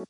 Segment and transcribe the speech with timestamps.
[0.00, 0.06] Hey,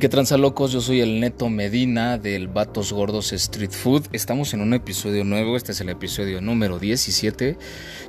[0.00, 4.06] qué tranza locos, yo soy el Neto Medina del Vatos Gordos Street Food.
[4.12, 7.56] Estamos en un episodio nuevo, este es el episodio número 17.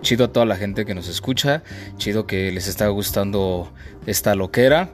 [0.01, 1.61] Chido a toda la gente que nos escucha,
[1.97, 3.71] chido que les está gustando
[4.07, 4.89] esta loquera.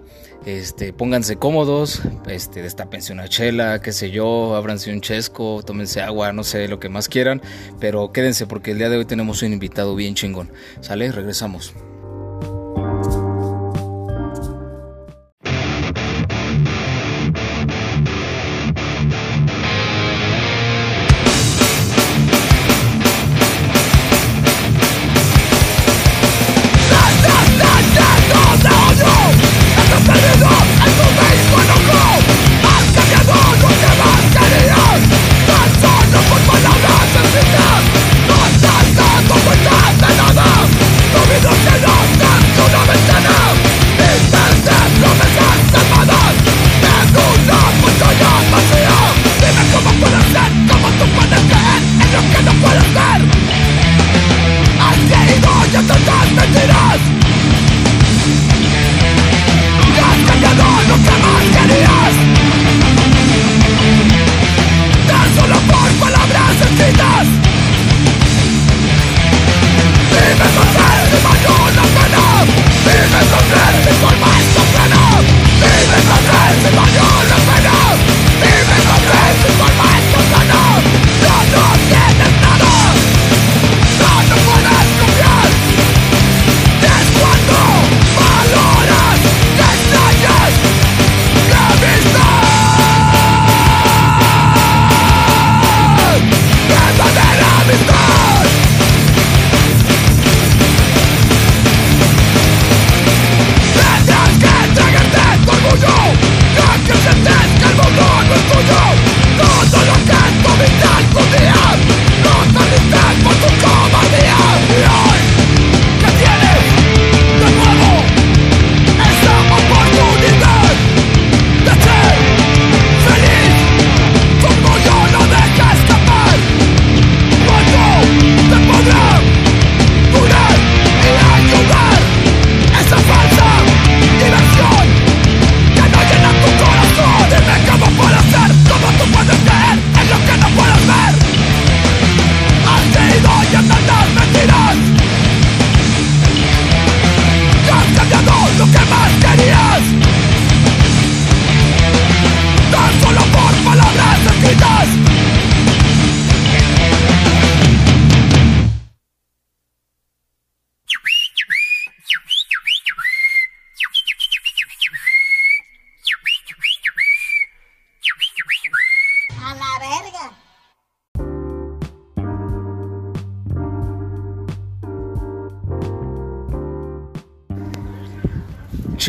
[0.45, 6.31] Este, pónganse cómodos, este, destapense una chela, qué sé yo, ábranse un chesco, tómense agua,
[6.31, 7.41] no sé, lo que más quieran,
[7.79, 10.49] pero quédense porque el día de hoy tenemos un invitado bien chingón.
[10.81, 11.11] ¿Sale?
[11.11, 11.73] Regresamos.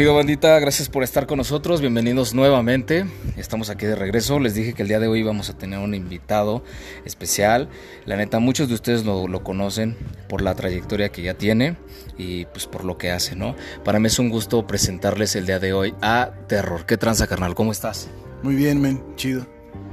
[0.00, 3.04] Chido bandita, gracias por estar con nosotros, bienvenidos nuevamente,
[3.36, 5.94] estamos aquí de regreso, les dije que el día de hoy vamos a tener un
[5.94, 6.64] invitado
[7.04, 7.68] especial,
[8.06, 11.76] la neta muchos de ustedes lo, lo, conocen por la trayectoria que ya tiene
[12.16, 13.54] y pues por lo que hace, ¿no?
[13.84, 17.54] Para mí es un gusto presentarles el día de hoy a Terror, ¿qué tranza carnal?
[17.54, 18.08] ¿Cómo estás?
[18.42, 19.46] Muy bien, men, chido.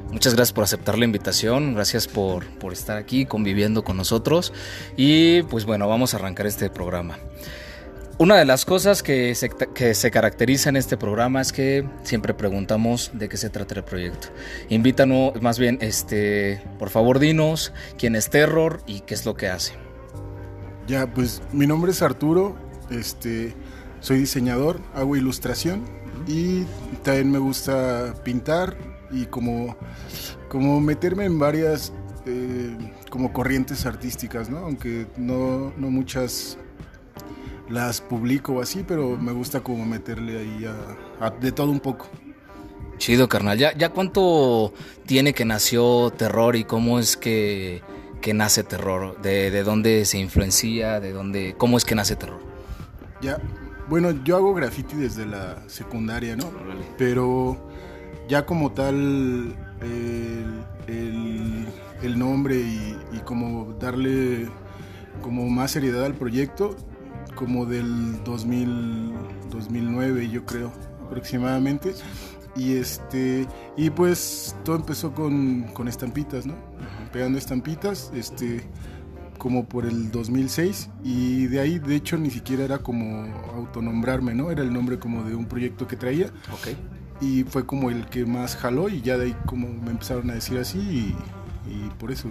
[0.10, 4.54] Muchas gracias por aceptar la invitación, gracias por, por estar aquí conviviendo con nosotros
[4.96, 7.20] y pues bueno, vamos a arrancar este programa.
[8.20, 12.34] Una de las cosas que se, que se, caracteriza en este programa es que siempre
[12.34, 14.30] preguntamos de qué se trata el proyecto.
[14.70, 19.50] Invítanos, más bien, este, por favor, dinos quién es Terror y qué es lo que
[19.50, 19.74] hace.
[20.88, 22.56] Ya, pues mi nombre es Arturo,
[22.90, 23.54] este,
[24.00, 25.86] soy diseñador, hago ilustración
[26.26, 26.64] y
[27.04, 28.76] también me gusta pintar
[29.12, 29.78] y como,
[30.50, 31.94] como meterme en varias
[32.26, 32.76] eh,
[33.12, 34.58] como corrientes artísticas, ¿no?
[34.58, 36.58] Aunque no, no muchas
[37.70, 42.08] las publico así, pero me gusta como meterle ahí a, a, de todo un poco.
[42.98, 43.58] Chido, carnal.
[43.58, 44.74] ¿Ya, ¿Ya cuánto
[45.06, 47.82] tiene que nació Terror y cómo es que,
[48.22, 49.22] que nace Terror?
[49.22, 51.00] ¿De, ¿De, dónde se influencia?
[51.00, 52.40] ¿De dónde, ¿Cómo es que nace Terror?
[53.22, 53.40] Ya,
[53.88, 56.46] bueno, yo hago graffiti desde la secundaria, ¿no?
[56.46, 56.86] Vale.
[56.98, 57.70] Pero
[58.28, 61.66] ya como tal el, el,
[62.02, 64.48] el nombre y, y como darle
[65.22, 66.76] como más seriedad al proyecto
[67.38, 69.14] como del 2000,
[69.52, 70.74] 2009 yo creo
[71.06, 71.94] aproximadamente
[72.58, 73.48] Y este
[73.78, 76.56] y pues todo empezó con, con estampitas, ¿no?
[77.14, 78.64] Pegando estampitas, este
[79.38, 84.50] como por el 2006 y de ahí de hecho ni siquiera era como autonombrarme, ¿no?
[84.50, 86.32] Era el nombre como de un proyecto que traía.
[86.52, 86.76] Ok.
[87.22, 90.34] Y fue como el que más jaló y ya de ahí como me empezaron a
[90.34, 91.16] decir así y,
[91.72, 92.28] y por eso.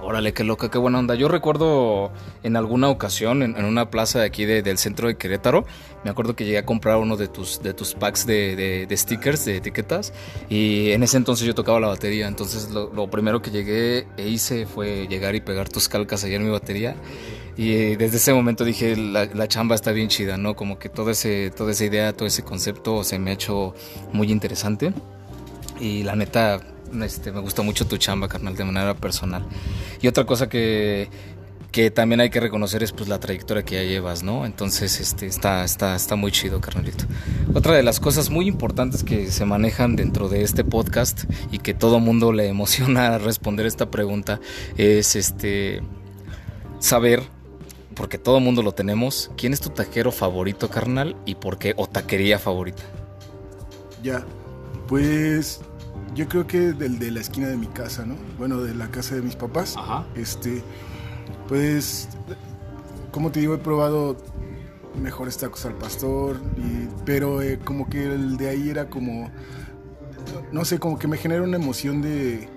[0.00, 1.16] Órale, qué loca, qué buena onda.
[1.16, 2.12] Yo recuerdo
[2.44, 5.66] en alguna ocasión, en, una plaza de aquí de- del centro de Querétaro,
[6.04, 9.56] me acuerdo que llegué a comprar uno de tus, de tus packs de, stickers, de
[9.56, 10.12] etiquetas,
[10.48, 12.28] y en ese entonces yo tocaba la batería.
[12.28, 16.36] Entonces lo, lo primero que llegué e hice fue llegar y pegar tus calcas allá
[16.36, 16.94] en mi batería.
[17.56, 20.54] Y eh, desde ese momento dije, la, la chamba está bien chida, ¿no?
[20.54, 23.74] Como que todo ese, toda esa idea, todo ese concepto se me ha hecho
[24.12, 24.92] muy interesante.
[25.80, 26.60] Y la neta,
[27.02, 29.44] este, me gusta mucho tu chamba, carnal, de manera personal.
[30.00, 31.08] Y otra cosa que,
[31.70, 34.46] que también hay que reconocer es pues la trayectoria que ya llevas, ¿no?
[34.46, 37.04] Entonces, este, está, está, está muy chido, carnalito.
[37.54, 41.74] Otra de las cosas muy importantes que se manejan dentro de este podcast y que
[41.74, 44.40] todo mundo le emociona responder esta pregunta
[44.76, 45.82] es este
[46.78, 47.22] saber,
[47.94, 51.86] porque todo mundo lo tenemos, quién es tu taquero favorito, carnal, y por qué, o
[51.86, 52.82] taquería favorita.
[54.02, 54.24] Ya,
[54.86, 55.60] pues
[56.14, 58.14] yo creo que del de la esquina de mi casa, ¿no?
[58.38, 59.74] Bueno, de la casa de mis papás.
[59.76, 60.04] Ajá.
[60.14, 60.62] Este,
[61.48, 62.08] pues,
[63.10, 64.16] como te digo, he probado
[65.00, 69.30] mejores tacos al pastor, y- pero eh, como que el de ahí era como,
[70.52, 72.48] no sé, como que me genera una emoción de,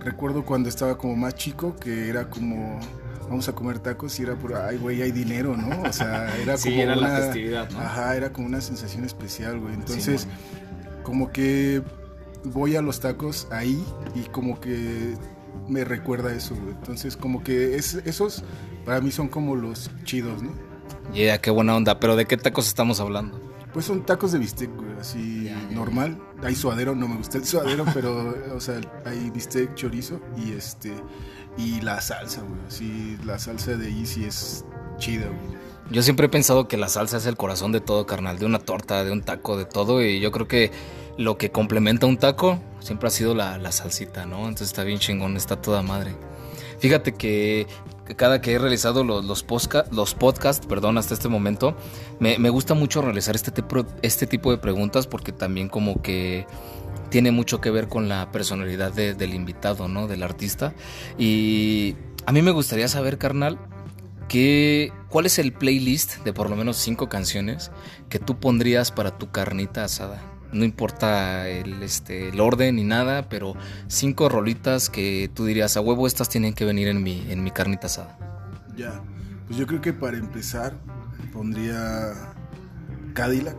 [0.00, 2.78] recuerdo cuando estaba como más chico, que era como,
[3.28, 5.82] vamos a comer tacos y era por, ay, güey, hay dinero, ¿no?
[5.82, 7.80] O sea, era Sí, como era la una, festividad, ¿no?
[7.80, 9.74] Ajá, era como una sensación especial, güey.
[9.74, 10.26] Entonces,
[11.02, 11.82] como que
[12.44, 13.84] voy a los tacos ahí
[14.14, 15.14] y como que
[15.68, 16.74] me recuerda eso, güey.
[16.74, 18.44] Entonces, como que es, esos
[18.84, 20.50] para mí son como los chidos, ¿no?
[21.12, 22.00] Yeah, qué buena onda.
[22.00, 23.40] Pero ¿de qué tacos estamos hablando?
[23.72, 26.20] Pues son tacos de bistec, güey, así Ya, ya, normal.
[26.42, 30.92] Hay suadero, no me gusta el suadero, pero, o sea, hay bistec, chorizo y este,
[31.56, 32.60] y la salsa, güey.
[32.66, 34.64] Así, la salsa de ahí sí es
[34.98, 35.60] chida, güey.
[35.90, 38.38] Yo siempre he pensado que la salsa es el corazón de todo, carnal.
[38.38, 40.04] De una torta, de un taco, de todo.
[40.04, 40.70] Y yo creo que
[41.20, 44.38] lo que complementa un taco siempre ha sido la, la salsita, ¿no?
[44.40, 46.14] Entonces está bien chingón, está toda madre.
[46.78, 47.66] Fíjate que,
[48.16, 51.76] cada que he realizado los, los, posca- los podcasts, perdón, hasta este momento,
[52.20, 56.46] me, me gusta mucho realizar este tipo, este tipo de preguntas porque también como que
[57.10, 60.06] tiene mucho que ver con la personalidad de- del invitado, ¿no?
[60.08, 60.72] Del artista.
[61.18, 63.58] Y a mí me gustaría saber, carnal,
[64.28, 67.70] que, ¿cuál es el playlist de por lo menos cinco canciones
[68.08, 70.22] que tú pondrías para tu carnita asada?
[70.52, 73.54] No importa el, este, el orden ni nada, pero
[73.86, 77.50] cinco rolitas que tú dirías, a huevo, estas tienen que venir en mi, en mi
[77.50, 78.18] carnita asada.
[78.76, 79.00] Ya,
[79.46, 80.74] pues yo creo que para empezar
[81.32, 82.12] pondría
[83.14, 83.56] Cadillac,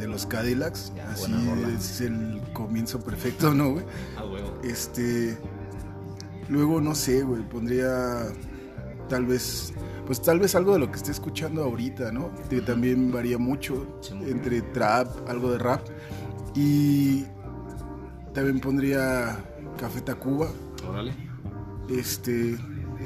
[0.00, 0.92] de los Cadillacs.
[0.96, 1.32] Ya, Así
[1.76, 3.84] es el comienzo perfecto, ¿no, güey?
[4.16, 4.58] A huevo.
[4.64, 5.38] Este.
[6.48, 8.26] Luego, no sé, güey, pondría
[9.08, 9.72] tal vez.
[10.06, 12.32] Pues tal vez algo de lo que esté escuchando ahorita, ¿no?
[12.48, 15.86] Que también varía mucho entre trap, algo de rap.
[16.54, 17.24] Y
[18.34, 19.38] también pondría
[19.78, 20.48] Café Tacuba.
[20.88, 21.12] Órale.
[21.88, 22.56] Este,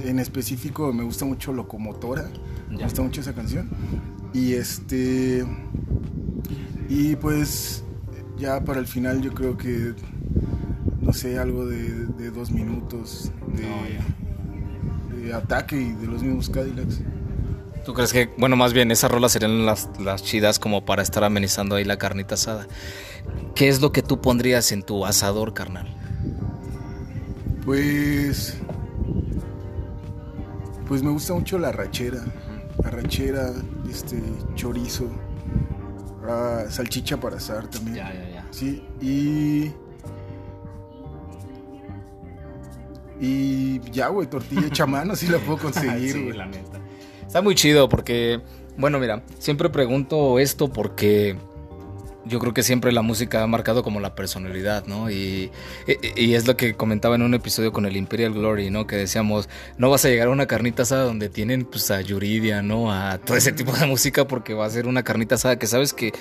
[0.05, 2.29] en específico me gusta mucho Locomotora.
[2.71, 3.69] Me gusta mucho esa canción.
[4.33, 5.45] Y este.
[6.89, 7.85] Y pues
[8.37, 9.95] ya para el final yo creo que.
[11.01, 16.49] No sé, algo de, de dos minutos de, No, de ataque y de los mismos
[16.49, 17.03] Cadillacs.
[17.85, 21.23] ¿Tú crees que, bueno, más bien esas rolas serían las, las chidas como para estar
[21.25, 22.67] amenizando ahí la carnita asada?
[23.55, 25.95] ¿Qué es lo que tú pondrías en tu asador, carnal?
[27.65, 28.57] Pues.
[30.89, 32.23] Pues me gusta mucho la rachera.
[32.83, 33.53] La rachera,
[33.89, 34.21] este,
[34.57, 35.09] chorizo,
[36.29, 37.97] ah, salchicha para asar también.
[37.97, 38.47] ya, ya.
[38.51, 39.73] Sí, y.
[43.21, 46.37] Y ya, güey, tortilla hecha a mano, sí la puedo conseguir, Sí, güey.
[46.37, 46.81] la neta.
[47.35, 48.41] Está muy chido porque,
[48.77, 51.35] bueno, mira, siempre pregunto esto porque
[52.27, 55.11] yo creo que siempre la música ha marcado como la personalidad, ¿no?
[55.11, 55.51] Y,
[56.15, 58.87] y- es lo que comentaba en un episodio con el Imperial Glory, ¿no?
[58.87, 59.49] Que decíamos,
[59.79, 62.93] no vas a llegar a una carnita asada donde tienen pues a Yuridia, ¿no?
[62.93, 65.93] A todo ese tipo de música porque va a ser una carnita asada que sabes
[65.93, 66.13] que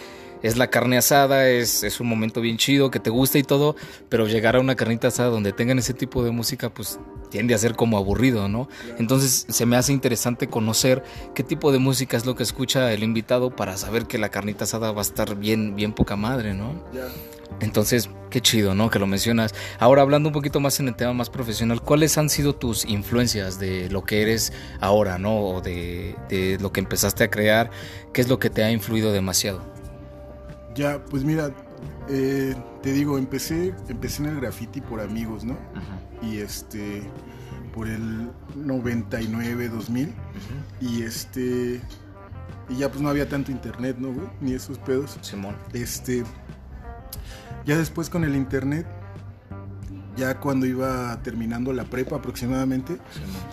[0.44, 3.76] es la carne asada, es, es un momento bien chido, que te gusta y todo,
[4.10, 7.00] pero llegar a una carnita asada donde tengan ese tipo de música, pues
[7.32, 8.70] tiende a ser como aburrido, ¿no?
[9.00, 13.02] Entonces se me hace interesante conocer qué tipo de música es lo que escucha el
[13.02, 16.84] invitado para saber que la carnita asada va a estar bien, bien poca madre, ¿no?
[17.60, 18.90] Entonces, qué chido, ¿no?
[18.90, 19.54] Que lo mencionas.
[19.80, 23.60] Ahora, hablando un poquito más en el tema más profesional, ¿cuáles han sido tus influencias
[23.60, 25.40] de lo que eres ahora, ¿no?
[25.40, 27.72] O de, de lo que empezaste a crear,
[28.12, 29.73] ¿qué es lo que te ha influido demasiado?
[30.76, 31.52] Ya, pues mira,
[32.10, 35.58] eh, te digo, empecé, empecé en el graffiti por amigos, ¿no?
[36.22, 37.04] Y este,
[37.74, 40.14] por el 99, 2000.
[40.82, 41.82] Y este,
[42.70, 44.28] y ya pues no había tanto internet, ¿no, güey?
[44.42, 45.18] Ni esos pedos.
[45.22, 45.56] Simón.
[45.74, 46.24] Este,
[47.66, 48.86] ya después con el internet,
[50.16, 52.98] ya cuando iba terminando la prepa aproximadamente,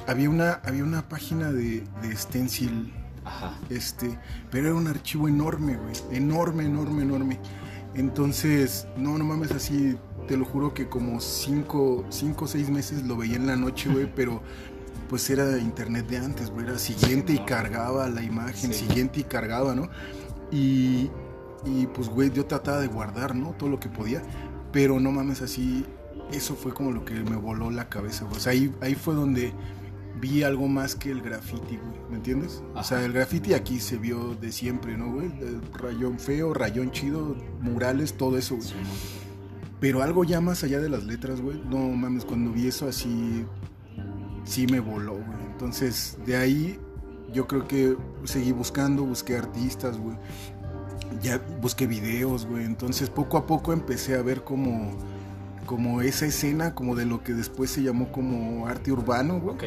[0.07, 2.93] había una, había una página de, de Stencil.
[3.25, 3.59] Ajá.
[3.69, 4.19] Este,
[4.51, 5.95] pero era un archivo enorme, güey.
[6.11, 7.39] Enorme, enorme, enorme.
[7.95, 9.97] Entonces, no, no mames, así,
[10.29, 13.91] te lo juro que como cinco, cinco o seis meses lo veía en la noche,
[13.91, 14.43] güey, pero
[15.09, 19.75] pues era internet de antes, güey, era siguiente y cargaba la imagen, siguiente y cargaba,
[19.75, 19.89] ¿no?
[20.53, 21.11] Y,
[21.65, 23.51] y pues, güey, yo trataba de guardar, ¿no?
[23.59, 24.23] Todo lo que podía,
[24.73, 25.85] pero no mames, así,
[26.33, 28.37] eso fue como lo que me voló la cabeza, güey.
[28.37, 29.53] O sea, ahí, ahí fue donde
[30.21, 32.63] vi algo más que el graffiti, güey, ¿me entiendes?
[32.75, 35.27] O sea, el graffiti aquí se vio de siempre, ¿no, güey?
[35.41, 38.69] El rayón feo, rayón chido, murales, todo eso, güey.
[39.81, 41.61] Pero algo ya más allá de las letras, güey.
[41.65, 43.47] No mames, cuando vi eso así,
[44.45, 45.47] sí me voló, güey.
[45.53, 46.79] Entonces, de ahí
[47.33, 50.17] yo creo que seguí buscando, busqué artistas, güey.
[51.23, 52.65] Ya busqué videos, güey.
[52.65, 54.91] Entonces, poco a poco empecé a ver como
[55.71, 59.55] como esa escena como de lo que después se llamó como arte urbano, güey.
[59.55, 59.65] Ok.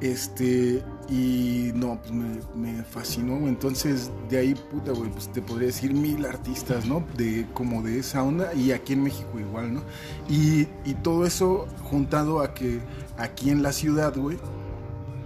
[0.00, 3.48] Este, y no, pues me, me fascinó.
[3.48, 7.04] Entonces, de ahí, puta, güey, pues te podría decir mil artistas, ¿no?
[7.16, 9.82] De, como de esa onda, y aquí en México igual, ¿no?
[10.28, 12.80] Y, y todo eso juntado a que
[13.16, 14.38] aquí en la ciudad, güey,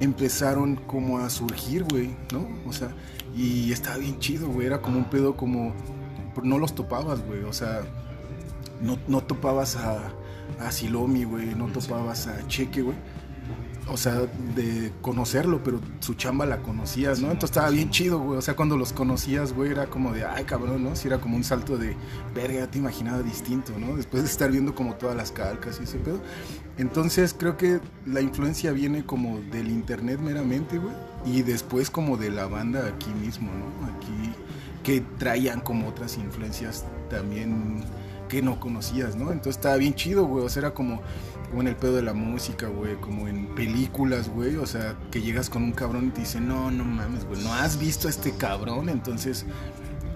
[0.00, 2.46] empezaron como a surgir, güey, ¿no?
[2.66, 2.90] O sea,
[3.36, 4.66] y estaba bien chido, güey.
[4.66, 5.74] Era como un pedo como.
[6.42, 7.42] No los topabas, güey.
[7.44, 7.82] O sea,
[8.80, 10.12] no, no topabas a,
[10.58, 11.54] a Silomi, güey.
[11.54, 12.96] No topabas a Cheque, güey.
[13.88, 14.14] O sea,
[14.54, 17.26] de conocerlo, pero su chamba la conocías, ¿no?
[17.26, 18.38] Entonces estaba bien chido, güey.
[18.38, 20.94] O sea, cuando los conocías, güey, era como de, ay, cabrón, ¿no?
[20.94, 21.96] Si era como un salto de,
[22.34, 23.96] verga, te imaginaba distinto, ¿no?
[23.96, 26.20] Después de estar viendo como todas las calcas y ese pedo.
[26.78, 30.94] Entonces creo que la influencia viene como del internet meramente, güey.
[31.26, 33.86] Y después como de la banda aquí mismo, ¿no?
[33.86, 34.34] Aquí
[34.82, 37.84] que traían como otras influencias también
[38.28, 39.32] que no conocías, ¿no?
[39.32, 40.44] Entonces estaba bien chido, güey.
[40.44, 41.02] O sea, era como,
[41.50, 42.94] como en el pedo de la música, güey.
[42.96, 44.56] Como en películas, güey.
[44.56, 47.42] O sea, que llegas con un cabrón y te dice, no, no mames, güey.
[47.42, 48.88] No has visto a este cabrón.
[48.88, 49.44] Entonces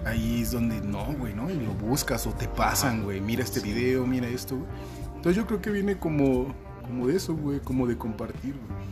[0.05, 1.49] ahí es donde no, güey, ¿no?
[1.49, 3.19] Y lo buscas o te pasan, güey.
[3.19, 4.69] Mira este video, mira esto, güey.
[5.15, 7.59] Entonces yo creo que viene como, como de eso, güey.
[7.59, 8.85] Como de compartir, güey.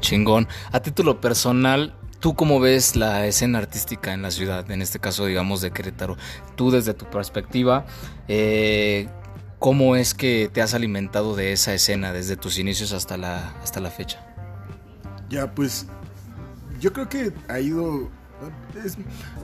[0.00, 0.48] Chingón.
[0.72, 4.68] A título personal, ¿tú cómo ves la escena artística en la ciudad?
[4.70, 6.16] En este caso, digamos, de Querétaro.
[6.56, 7.86] Tú desde tu perspectiva,
[8.26, 9.08] eh,
[9.60, 13.78] ¿cómo es que te has alimentado de esa escena desde tus inicios hasta la, hasta
[13.78, 14.26] la fecha?
[15.28, 15.86] Ya, pues
[16.80, 18.08] yo creo que ha ido...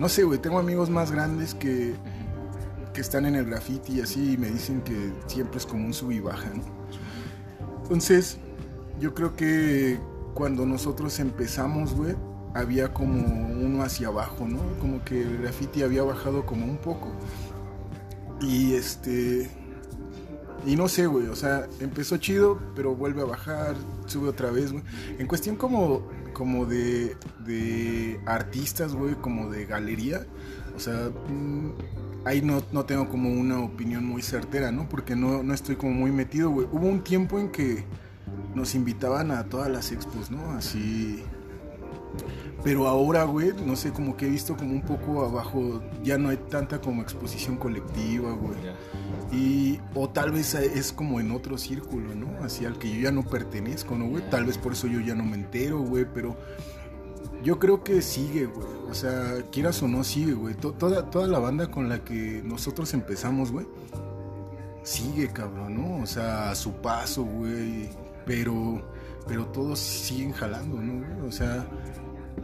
[0.01, 1.95] no sé, güey, tengo amigos más grandes que,
[2.93, 5.95] que están en el graffiti y así y me dicen que siempre es como un
[5.95, 6.65] sub y baja, ¿no?
[7.83, 8.39] Entonces,
[8.99, 10.01] yo creo que
[10.35, 12.17] cuando nosotros empezamos, güey,
[12.55, 14.61] había como uno hacia abajo, ¿no?
[14.81, 17.13] Como que el graffiti había bajado como un poco.
[18.41, 19.66] Y este...
[20.67, 24.73] Y no sé, güey, o sea, empezó chido, pero vuelve a bajar, sube otra vez,
[24.73, 24.83] güey.
[25.19, 30.27] En cuestión como, como de, de artistas, güey, como de galería,
[30.77, 31.71] o sea, mm,
[32.25, 34.89] ahí no, no tengo como una opinión muy certera, ¿no?
[34.89, 36.67] Porque no, no estoy como muy metido, güey.
[36.73, 37.85] Hubo un tiempo en que
[38.57, 40.51] nos invitaban a todas las expos, ¿no?
[40.51, 41.23] Así...
[42.65, 46.31] Pero ahora, güey, no sé, como que he visto como un poco abajo, ya no
[46.31, 48.57] hay tanta como exposición colectiva, güey.
[49.31, 52.43] Y, o tal vez es como en otro círculo, ¿no?
[52.45, 54.29] Así al que yo ya no pertenezco, ¿no, güey?
[54.31, 56.37] Tal vez por eso yo ya no me entero, güey, pero
[57.45, 58.67] yo creo que sigue, güey.
[58.91, 60.55] O sea, quieras o no, sigue, güey.
[60.55, 63.67] To- Toda, toda la banda con la que nosotros empezamos, güey,
[64.83, 66.03] sigue, cabrón, ¿no?
[66.03, 67.91] O sea, a su paso, güey.
[68.25, 68.83] Pero,
[69.29, 71.29] pero todos siguen jalando, ¿no, güey?
[71.29, 71.67] O sea,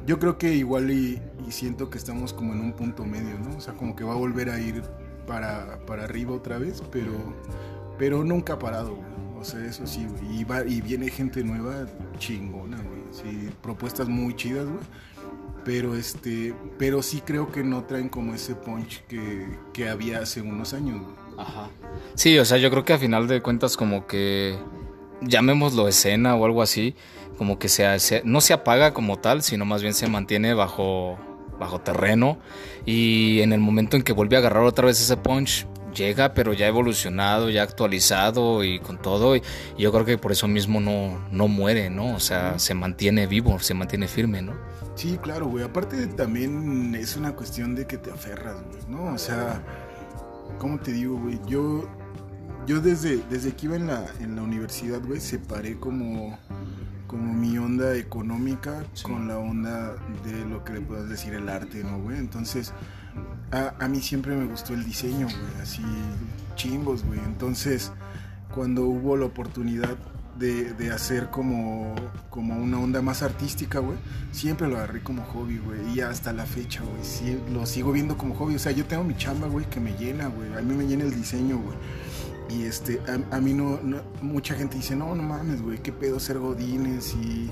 [0.06, 3.56] yo creo que igual y, y siento que estamos como en un punto medio, ¿no?
[3.56, 4.82] O sea, como que va a volver a ir
[5.26, 7.12] para, para arriba otra vez, pero,
[7.98, 9.12] pero nunca ha parado, güey.
[9.40, 10.06] O sea, eso sí.
[10.30, 11.86] Y, va- y viene gente nueva
[12.18, 13.50] chingona, güey.
[13.62, 14.78] Propuestas muy chidas, güey.
[15.64, 20.40] Pero este, pero sí creo que no traen como ese punch que, que había hace
[20.40, 21.14] unos años, güey.
[21.38, 21.68] Ajá.
[22.14, 24.58] Sí, o sea, yo creo que a final de cuentas como que
[25.20, 26.94] llamémoslo escena o algo así,
[27.42, 31.18] como que se, se- no se apaga como tal, sino más bien se mantiene bajo
[31.58, 32.38] bajo terreno
[32.86, 36.52] y en el momento en que vuelve a agarrar otra vez ese punch llega, pero
[36.52, 39.42] ya evolucionado, ya actualizado y con todo y,
[39.76, 42.14] y yo creo que por eso mismo no no muere, ¿no?
[42.14, 44.52] O sea, se mantiene vivo, se mantiene firme, ¿no?
[44.94, 45.64] Sí, claro, güey.
[45.64, 49.12] Aparte también es una cuestión de que te aferras, güey, ¿no?
[49.12, 49.60] O sea,
[50.60, 51.40] ¿cómo te digo, güey?
[51.48, 51.88] Yo,
[52.66, 56.38] yo desde, desde que iba en la, en la universidad, güey, separé como,
[57.12, 61.84] como mi onda económica con la onda de lo que le puedas decir el arte,
[61.84, 62.16] ¿no, güey?
[62.16, 62.72] Entonces,
[63.50, 65.82] a, a mí siempre me gustó el diseño, güey, así
[66.54, 67.20] chingos, güey.
[67.20, 67.92] Entonces,
[68.54, 69.98] cuando hubo la oportunidad
[70.38, 71.94] de, de, hacer como,
[72.30, 73.98] como una onda más artística, güey,
[74.30, 75.94] siempre lo agarré como hobby, güey.
[75.94, 78.54] Y hasta la fecha, güey, sí, lo sigo viendo como hobby.
[78.54, 80.50] O sea, yo tengo mi chamba, güey, que me llena, güey.
[80.54, 81.76] A mí me llena el diseño, güey.
[82.52, 85.92] Y este, a, a mí no, no, mucha gente dice, no, no mames, güey, qué
[85.92, 87.50] pedo ser godines y...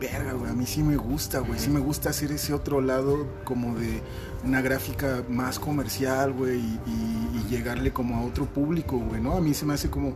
[0.00, 3.26] Verga, güey, a mí sí me gusta, güey, sí me gusta hacer ese otro lado
[3.44, 4.02] como de
[4.44, 9.34] una gráfica más comercial, güey, y, y, y llegarle como a otro público, güey, ¿no?
[9.34, 10.14] A mí se me hace como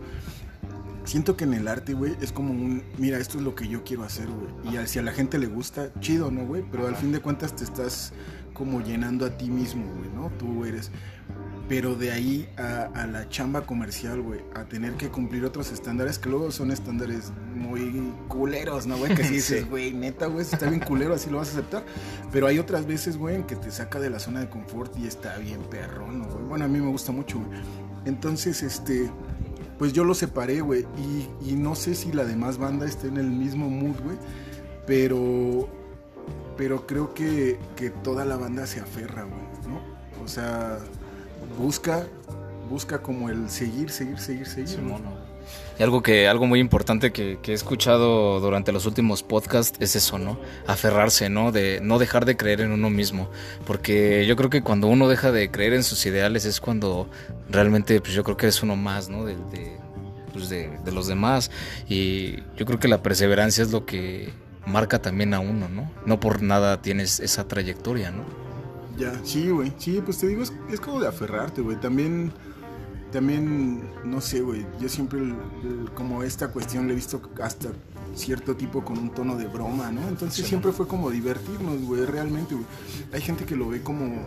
[1.08, 3.82] siento que en el arte, güey, es como un, mira, esto es lo que yo
[3.82, 4.76] quiero hacer, güey.
[4.76, 6.62] Y si a la gente le gusta, chido, ¿no, güey?
[6.70, 8.12] Pero al fin de cuentas te estás
[8.52, 10.30] como llenando a ti mismo, güey, ¿no?
[10.38, 10.90] Tú eres...
[11.68, 16.18] Pero de ahí a, a la chamba comercial, güey, a tener que cumplir otros estándares
[16.18, 19.14] que luego son estándares muy culeros, ¿no, güey?
[19.14, 21.84] Que si dices, güey, neta, güey, está bien culero, así lo vas a aceptar.
[22.32, 25.06] Pero hay otras veces, güey, en que te saca de la zona de confort y
[25.06, 26.44] está bien perrón, ¿no, güey?
[26.44, 27.60] Bueno, a mí me gusta mucho, güey.
[28.06, 29.10] Entonces, este
[29.78, 30.86] pues yo lo separé, güey.
[30.98, 34.18] Y, y, no sé si la demás banda esté en el mismo mood, güey.
[34.86, 35.68] Pero,
[36.56, 40.24] pero creo que, que, toda la banda se aferra, güey, ¿no?
[40.24, 40.78] O sea,
[41.58, 42.06] busca,
[42.68, 44.80] busca como el seguir, seguir, seguir, seguir.
[45.78, 50.18] Y algo que, algo muy importante que, he escuchado durante los últimos podcasts es eso,
[50.18, 50.38] ¿no?
[50.66, 51.52] Aferrarse, ¿no?
[51.52, 53.30] De no dejar de creer en uno mismo.
[53.64, 57.08] Porque yo creo que cuando uno deja de creer en sus ideales es cuando
[57.48, 59.24] realmente, pues yo creo que es uno más, ¿no?
[59.24, 59.36] De,
[60.32, 61.50] pues de, de los demás.
[61.88, 64.32] Y yo creo que la perseverancia es lo que
[64.66, 65.90] marca también a uno, ¿no?
[66.06, 68.47] No por nada tienes esa trayectoria, ¿no?
[68.98, 69.72] Ya, sí, güey.
[69.78, 71.78] Sí, pues te digo, es, es como de aferrarte, güey.
[71.80, 72.32] También
[73.12, 77.70] también, no sé, güey, yo siempre el, el, como esta cuestión le he visto hasta
[78.14, 80.06] cierto tipo con un tono de broma, ¿no?
[80.08, 80.48] Entonces sí.
[80.48, 82.66] siempre fue como divertirnos, güey, realmente, güey.
[83.12, 84.26] Hay gente que lo ve como,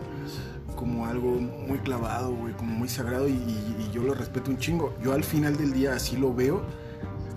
[0.74, 4.58] como algo muy clavado, güey, como muy sagrado y, y, y yo lo respeto un
[4.58, 4.96] chingo.
[5.02, 6.62] Yo al final del día así lo veo,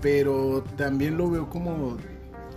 [0.02, 1.96] pero también lo veo como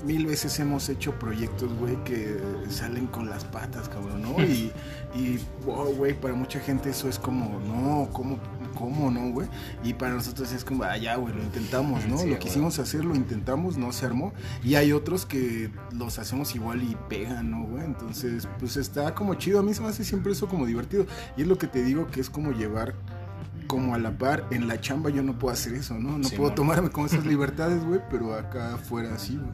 [0.04, 4.36] mil veces hemos hecho proyectos, güey, que salen con las patas, cabrón, ¿no?
[4.50, 4.72] Y,
[5.16, 8.38] y oh, güey, para mucha gente eso es como, no, ¿cómo,
[8.78, 9.48] cómo no, güey?
[9.84, 12.18] Y para nosotros es como, ah, ya, güey, lo intentamos, ¿no?
[12.18, 14.34] Sí, lo quisimos hacer, lo intentamos, no se armó.
[14.64, 17.84] Y hay otros que los hacemos igual y pegan, ¿no, güey?
[17.84, 19.60] Entonces, pues está como chido.
[19.60, 21.06] A mí se me hace siempre eso como divertido.
[21.38, 22.94] Y es lo que te digo que es como llevar
[23.70, 26.18] como a la par, en la chamba yo no puedo hacer eso, ¿no?
[26.18, 29.52] No sí, puedo tomarme con esas libertades, güey, pero acá afuera sí, güey.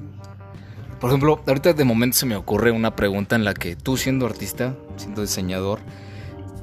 [1.01, 4.25] Por ejemplo, ahorita de momento se me ocurre una pregunta en la que tú siendo
[4.25, 5.80] artista, siendo diseñador,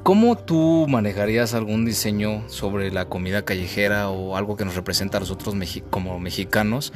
[0.01, 5.19] ¿cómo tú manejarías algún diseño sobre la comida callejera o algo que nos representa a
[5.19, 5.55] nosotros
[5.91, 6.91] como mexicanos?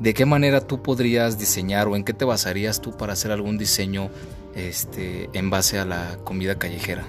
[0.00, 3.58] ¿De qué manera tú podrías diseñar o en qué te basarías tú para hacer algún
[3.58, 4.08] diseño
[4.54, 7.04] este, en base a la comida callejera?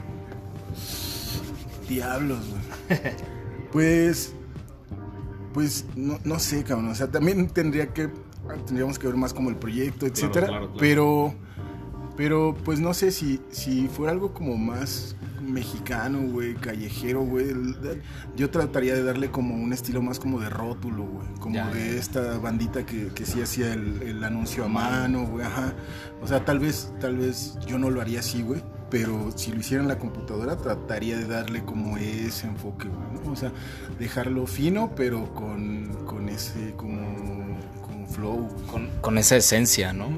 [1.88, 2.63] Diablos, güey.
[3.72, 4.34] pues,
[5.54, 6.90] pues no, no sé, cabrón.
[6.90, 8.10] O sea, también tendría que
[8.66, 10.48] tendríamos que ver más como el proyecto, etcétera.
[10.48, 10.80] Claro, claro, claro.
[10.80, 11.34] Pero,
[12.16, 17.48] pero pues no sé si, si fuera algo como más mexicano, güey, callejero, güey.
[18.36, 21.28] Yo trataría de darle como un estilo más como de rótulo, güey.
[21.40, 22.00] Como ya, de ya.
[22.00, 25.74] esta bandita que, que sí hacía el, el anuncio a mano, güey, ajá.
[26.22, 28.62] O sea, tal vez, tal vez yo no lo haría así, güey.
[28.94, 33.32] Pero si lo hiciera en la computadora, trataría de darle como ese enfoque, ¿no?
[33.32, 33.52] O sea,
[33.98, 37.58] dejarlo fino, pero con, con ese como
[38.08, 38.48] flow.
[38.70, 40.10] Con, con, esa esencia, ¿no?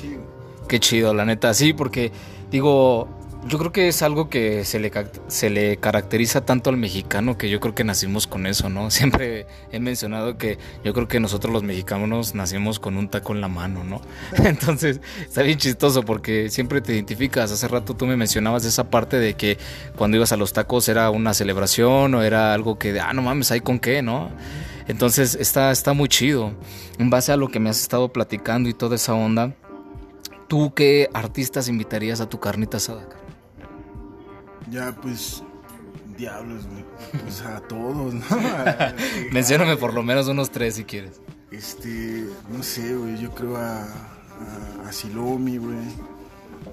[0.00, 0.16] Sí.
[0.66, 1.52] Qué chido, la neta.
[1.52, 2.10] Sí, porque
[2.50, 3.06] digo,
[3.44, 4.92] yo creo que es algo que se le,
[5.26, 8.90] se le caracteriza tanto al mexicano que yo creo que nacimos con eso, ¿no?
[8.92, 13.40] Siempre he mencionado que yo creo que nosotros los mexicanos nacimos con un taco en
[13.40, 14.00] la mano, ¿no?
[14.44, 17.50] Entonces está bien chistoso porque siempre te identificas.
[17.50, 19.58] Hace rato tú me mencionabas esa parte de que
[19.96, 23.50] cuando ibas a los tacos era una celebración o era algo que, ah, no mames,
[23.50, 24.30] ¿hay con qué, no?
[24.86, 26.52] Entonces está, está muy chido.
[26.98, 29.54] En base a lo que me has estado platicando y toda esa onda,
[30.48, 33.21] ¿tú qué artistas invitarías a tu carnita asada?
[34.72, 35.42] Ya, pues,
[36.16, 36.84] diablos, güey.
[37.22, 38.24] Pues a todos, ¿no?
[39.32, 41.20] Mencióname por lo menos unos tres si quieres.
[41.50, 45.78] Este, no sé, güey, yo creo a, a, a Silomi, güey.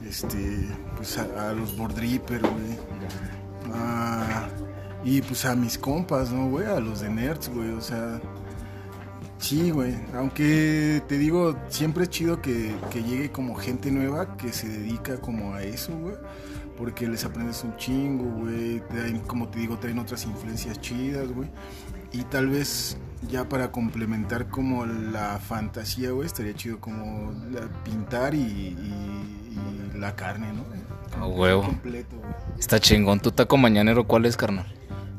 [0.08, 2.80] Este, pues a, a los Bordripper, güey.
[3.74, 4.48] A
[5.04, 6.66] y pues a mis compas, ¿no, güey?
[6.66, 7.70] A los de Nerds, güey.
[7.72, 8.20] O sea,
[9.38, 9.96] sí, güey.
[10.14, 15.18] Aunque te digo, siempre es chido que, que, llegue como gente nueva que se dedica
[15.18, 16.16] como a eso, güey.
[16.80, 18.82] Porque les aprendes un chingo, güey.
[19.28, 21.50] Como te digo, traen otras influencias chidas, güey.
[22.12, 22.98] Y tal vez
[23.30, 27.32] ya para complementar como la fantasía, güey, estaría chido como
[27.84, 30.64] pintar y, y- y la carne, ¿no?
[31.22, 31.64] A huevo.
[31.64, 32.32] Completo, güey.
[32.58, 33.20] Está chingón.
[33.20, 34.66] ¿Tu taco mañanero cuál es, carnal?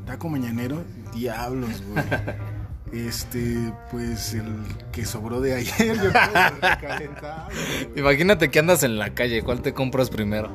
[0.05, 2.03] Taco mañanero, diablos, güey.
[2.91, 4.43] Este, pues el
[4.91, 7.99] que sobró de ayer, yo creo, güey.
[7.99, 9.43] Imagínate que andas en la calle.
[9.43, 10.49] ¿Cuál te compras primero?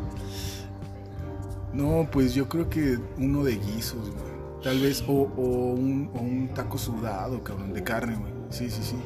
[1.77, 4.37] No, pues yo creo que uno de guisos, güey.
[4.63, 8.33] Tal vez, o, o un, o un taco sudado, cabrón, de carne, güey.
[8.51, 8.97] Sí, sí, sí.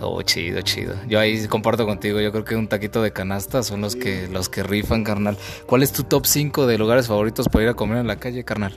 [0.00, 0.94] Oh, chido, chido.
[1.08, 2.20] Yo ahí comparto contigo.
[2.20, 5.38] Yo creo que un taquito de canasta son los que los que rifan, carnal.
[5.66, 8.44] ¿Cuál es tu top 5 de lugares favoritos para ir a comer en la calle,
[8.44, 8.76] carnal?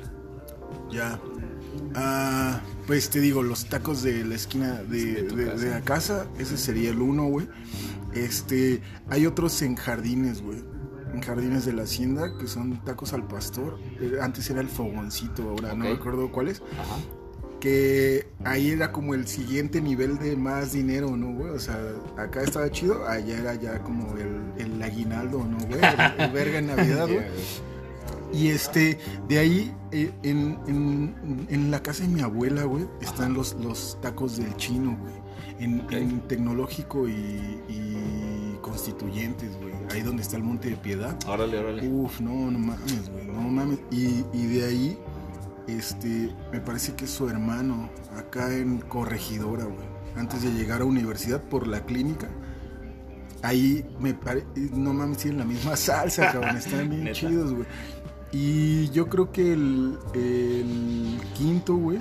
[0.92, 1.20] Ya.
[1.96, 5.58] Ah, pues te digo, los tacos de la esquina de, tu de- casa.
[5.66, 7.48] de la casa, ese sería el uno, güey.
[8.14, 10.64] Este, hay otros en jardines, güey.
[11.14, 13.80] En jardines de la hacienda, que son tacos al pastor.
[14.00, 15.92] Eh, Antes era el fogoncito, ahora no Ok.
[15.98, 16.62] recuerdo cuál es.
[17.60, 21.50] Que ahí era como el siguiente nivel de más dinero, ¿no, güey?
[21.50, 21.78] O sea,
[22.18, 25.80] acá estaba chido, allá era ya como el, el aguinaldo, ¿no, güey?
[25.84, 27.26] El, el verga en Navidad, güey.
[28.32, 33.34] Y este, de ahí, eh, en, en- en la casa de mi abuela, güey, están
[33.34, 35.14] los, los tacos del chino, güey.
[35.60, 35.92] En, Ok.
[35.92, 37.12] en tecnológico y,
[37.68, 39.69] y constituyentes, güey.
[39.92, 41.18] Ahí donde está el Monte de Piedad.
[41.28, 41.88] Órale, órale.
[41.88, 43.80] Uf, no, no mames, güey, no mames.
[43.92, 44.98] Y, y de ahí,
[45.68, 49.88] este, me parece que es su hermano, acá en Corregidora, güey.
[50.16, 52.28] Antes de llegar a universidad por la clínica.
[53.42, 57.66] Ahí me parece, no mames, tienen la misma salsa, cabrón, están bien chidos, güey.
[58.32, 62.00] Y yo creo que el, el quinto, güey,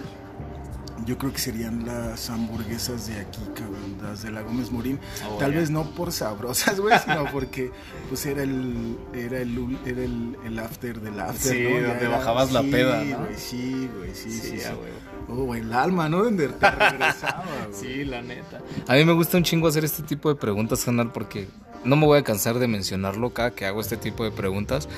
[1.07, 4.99] yo creo que serían las hamburguesas de aquí, cabrón, las de la Gómez Morín.
[5.31, 7.71] Oh, Tal vez no por sabrosas, güey, sino porque
[8.09, 11.89] pues era el era el, ul- era el, el after del after, Sí, ¿no?
[11.89, 13.19] Donde era- bajabas la sí, peda, ¿no?
[13.19, 14.67] güey, sí, güey, sí, sí, sí.
[14.67, 14.99] huevo.
[15.31, 16.25] Oh, güey, el alma, ¿no?
[16.25, 17.75] Donde te regresaba, güey.
[17.81, 18.61] Sí, la neta.
[18.87, 21.49] A mí me gusta un chingo hacer este tipo de preguntas, canal, porque
[21.85, 24.89] no me voy a cansar de mencionarlo cada que hago este tipo de preguntas.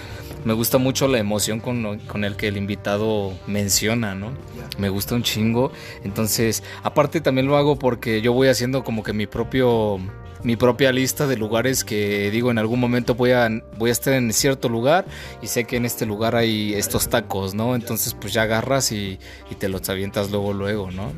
[0.44, 4.32] Me gusta mucho la emoción con, lo- con el que el invitado menciona, ¿no?
[4.78, 5.70] Me gusta un chingo.
[6.04, 9.98] Entonces, aparte también lo hago porque yo voy haciendo como que mi propio
[10.42, 14.14] mi propia lista de lugares que digo en algún momento voy a voy a estar
[14.14, 15.04] en cierto lugar
[15.42, 17.74] y sé que en este lugar hay estos tacos, ¿no?
[17.74, 19.18] Entonces, pues ya agarras y,
[19.50, 21.12] y te los avientas luego luego, ¿no?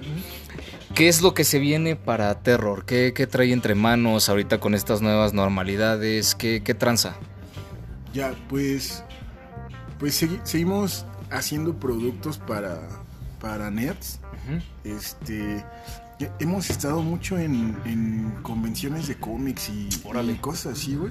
[0.95, 2.85] ¿Qué es lo que se viene para Terror?
[2.85, 6.35] ¿Qué, qué trae entre manos ahorita con estas nuevas normalidades?
[6.35, 7.15] ¿Qué, qué tranza?
[8.13, 9.03] Ya, pues,
[9.99, 12.79] pues segui- seguimos haciendo productos para,
[13.41, 14.21] para nerds.
[14.85, 15.65] Este,
[16.21, 20.35] he- hemos estado mucho en, en convenciones de cómics y, Órale.
[20.35, 21.11] y cosas así, güey.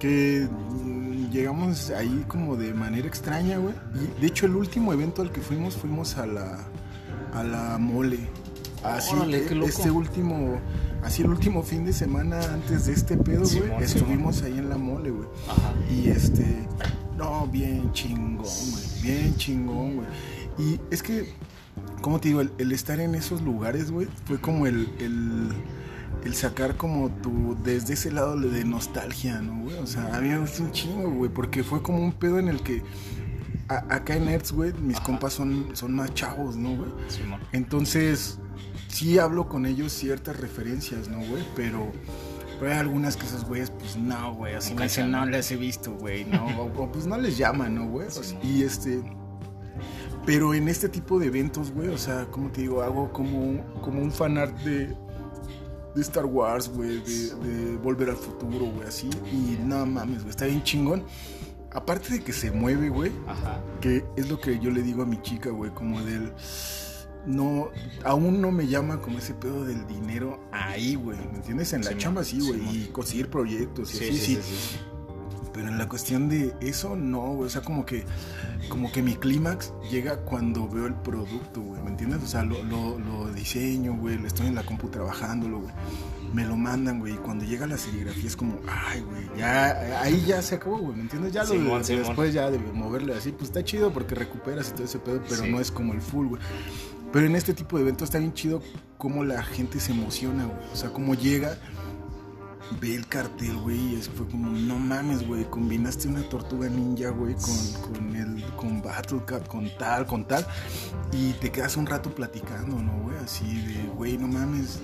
[0.00, 3.74] Que mm, llegamos ahí como de manera extraña, güey.
[3.94, 6.58] Y de hecho el último evento al que fuimos, fuimos a la,
[7.34, 8.20] a la mole.
[8.84, 9.68] Así, Órale, qué loco.
[9.68, 10.60] este último,
[11.02, 14.68] así el último fin de semana antes de este pedo, güey, Simón, estuvimos ahí en
[14.68, 15.28] la mole, güey.
[15.48, 15.72] Ajá.
[15.90, 16.66] Y este,
[17.16, 20.08] no, bien chingón, güey, bien chingón, güey.
[20.58, 21.32] Y es que,
[22.00, 25.50] como te digo, el, el estar en esos lugares, güey, fue como el, el,
[26.24, 29.76] el sacar como tu, desde ese lado de nostalgia, ¿no, güey?
[29.78, 32.48] O sea, a mí me gusta un chingo, güey, porque fue como un pedo en
[32.48, 32.82] el que,
[33.68, 36.90] acá en Nerds, güey, mis compas son, son más chavos, ¿no, güey?
[37.08, 37.40] Simón.
[37.52, 38.38] Entonces,
[38.92, 41.42] sí hablo con ellos ciertas referencias, ¿no, güey?
[41.56, 41.90] Pero,
[42.60, 45.56] pero hay algunas que esos güeyes, pues no, güey, así me dicen, no les he
[45.56, 48.08] visto, güey, no, o, o, pues no les llaman, ¿no, güey?
[48.10, 48.48] Sí, no.
[48.48, 49.02] y este,
[50.26, 54.02] pero en este tipo de eventos, güey, o sea, como te digo, hago como, como
[54.02, 54.94] un fanart de,
[55.94, 60.30] de Star Wars, güey, de, de Volver al Futuro, güey, así, y no mames, güey,
[60.30, 61.04] está bien chingón.
[61.74, 63.10] Aparte de que se mueve, güey,
[63.80, 66.30] que es lo que yo le digo a mi chica, güey, como del
[67.26, 67.68] no
[68.04, 71.72] aún no me llama como ese pedo del dinero ahí, güey, ¿me entiendes?
[71.72, 74.38] En la chamba sí, güey, y conseguir proyectos y así, sí,
[75.52, 78.04] Pero en la cuestión de eso no, güey, o sea, como que
[78.68, 82.22] como que mi clímax llega cuando veo el producto, güey, ¿me entiendes?
[82.22, 85.72] O sea, lo, lo, lo diseño, güey, estoy en la compu trabajándolo, güey.
[86.32, 90.24] Me lo mandan, güey, y cuando llega la serigrafía es como, ay, güey, ya, ahí
[90.26, 91.32] ya se acabó, güey, ¿me entiendes?
[91.34, 92.04] Ya lo de- Simón, Simón.
[92.04, 95.42] después ya de moverle así, pues está chido porque recuperas y todo ese pedo, pero
[95.42, 95.50] Sí.
[95.50, 96.40] no es como el full, güey.
[97.12, 98.62] Pero en este tipo de eventos está bien chido
[98.98, 100.72] cómo la gente se emociona, güey.
[100.72, 101.58] O sea, cómo llega
[102.80, 107.34] ve el cartel, güey, y fue como, no mames, güey, combinaste una tortuga ninja, güey,
[107.34, 110.46] con, con el, con Battle Cat, con tal, con tal,
[111.12, 113.16] y te quedas un rato platicando, ¿no, güey?
[113.18, 114.80] Así de, güey, no mames,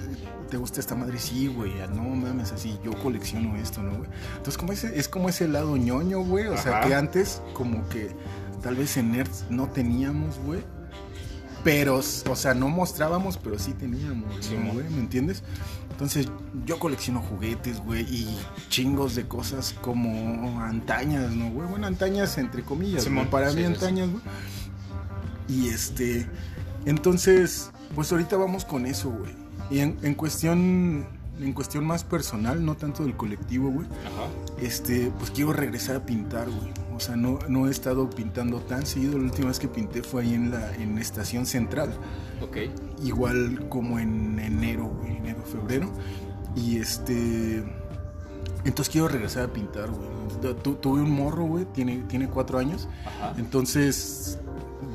[0.50, 1.18] ¿te gusta esta madre?
[1.18, 4.10] Sí, güey, no mames, así, yo colecciono esto, ¿no, güey?
[4.30, 8.10] Entonces, como ese, es como ese lado ñoño, güey, o sea, que antes, como que,
[8.62, 10.62] tal vez en Nerds no teníamos, güey,
[11.64, 14.28] pero, o sea, no mostrábamos, pero sí teníamos,
[14.72, 14.88] güey?
[14.90, 15.42] ¿Me entiendes?
[15.90, 16.28] Entonces,
[16.64, 21.68] yo colecciono juguetes, güey, y chingos de cosas como antañas, ¿no, güey?
[21.68, 24.22] Bueno, antañas entre comillas, Para mí antañas, güey.
[25.48, 26.26] Y este,
[26.84, 29.32] entonces, pues ahorita vamos con eso, güey.
[29.70, 31.06] Y en, en cuestión
[31.40, 33.86] en cuestión más personal, no tanto del colectivo, güey.
[34.60, 36.72] Este, pues quiero regresar a pintar, güey.
[36.98, 39.18] O sea, no, no he estado pintando tan seguido.
[39.18, 41.94] La última vez que pinté fue ahí en la en Estación Central.
[42.42, 42.56] Ok.
[43.04, 45.92] Igual como en enero, enero, febrero.
[46.56, 47.62] Y este.
[48.64, 50.56] Entonces quiero regresar a pintar, güey.
[50.80, 52.88] tuve un morro, güey, tiene, tiene cuatro años.
[53.36, 54.40] Entonces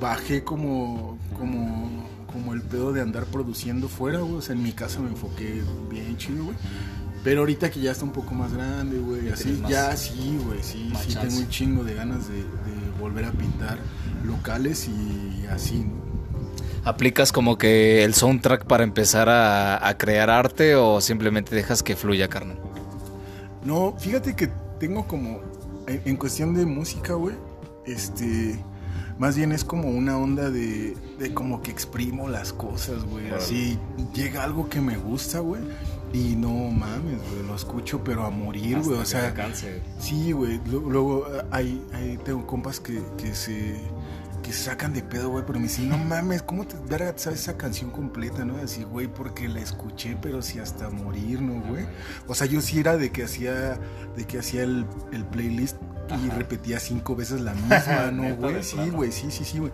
[0.01, 4.35] bajé como, como como el pedo de andar produciendo fuera, güey.
[4.35, 6.57] O sea, en mi casa me enfoqué bien chido, güey.
[7.23, 10.91] Pero ahorita que ya está un poco más grande, güey, así, ya sí, güey, sí,
[11.07, 12.43] sí tengo un chingo de ganas de,
[12.99, 13.79] volver a pintar
[14.23, 16.03] locales y así, ¿no?
[16.85, 22.27] ¿Aplicas como que el soundtrack para empezar a, crear arte o simplemente dejas que fluya,
[22.27, 22.59] carnal?
[23.63, 25.39] No, fíjate que tengo como,
[25.87, 27.35] en cuestión de música, güey,
[27.85, 28.59] este
[29.17, 33.29] más bien es como una onda de, de como que exprimo las cosas, güey.
[33.29, 33.77] Así
[34.13, 35.61] llega algo que me gusta, güey.
[36.13, 38.99] Y no mames, güey, lo escucho, pero a morir, güey.
[38.99, 39.33] O sea,
[39.99, 40.61] sí, güey.
[40.65, 43.81] Luego, hay, hay, tengo compas que, que se
[44.43, 46.75] que sacan de pedo, güey, pero me dicen, no mames, ¿cómo te
[47.15, 48.57] sabes esa canción completa, no?
[48.57, 51.85] Así, güey, porque la escuché, pero sí hasta morir, ¿no, güey?
[52.27, 53.79] O sea, yo sí era de que hacía,
[54.15, 55.77] de que hacía el, el playlist
[56.23, 58.61] y repetía cinco veces la misma, ¿no, güey?
[58.61, 59.71] Sí, güey, sí, sí, sí, güey.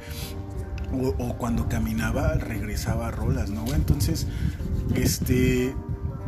[0.91, 3.75] O, cuando caminaba regresaba a rolas, ¿no, güey?
[3.75, 4.27] Entonces,
[4.95, 5.75] este,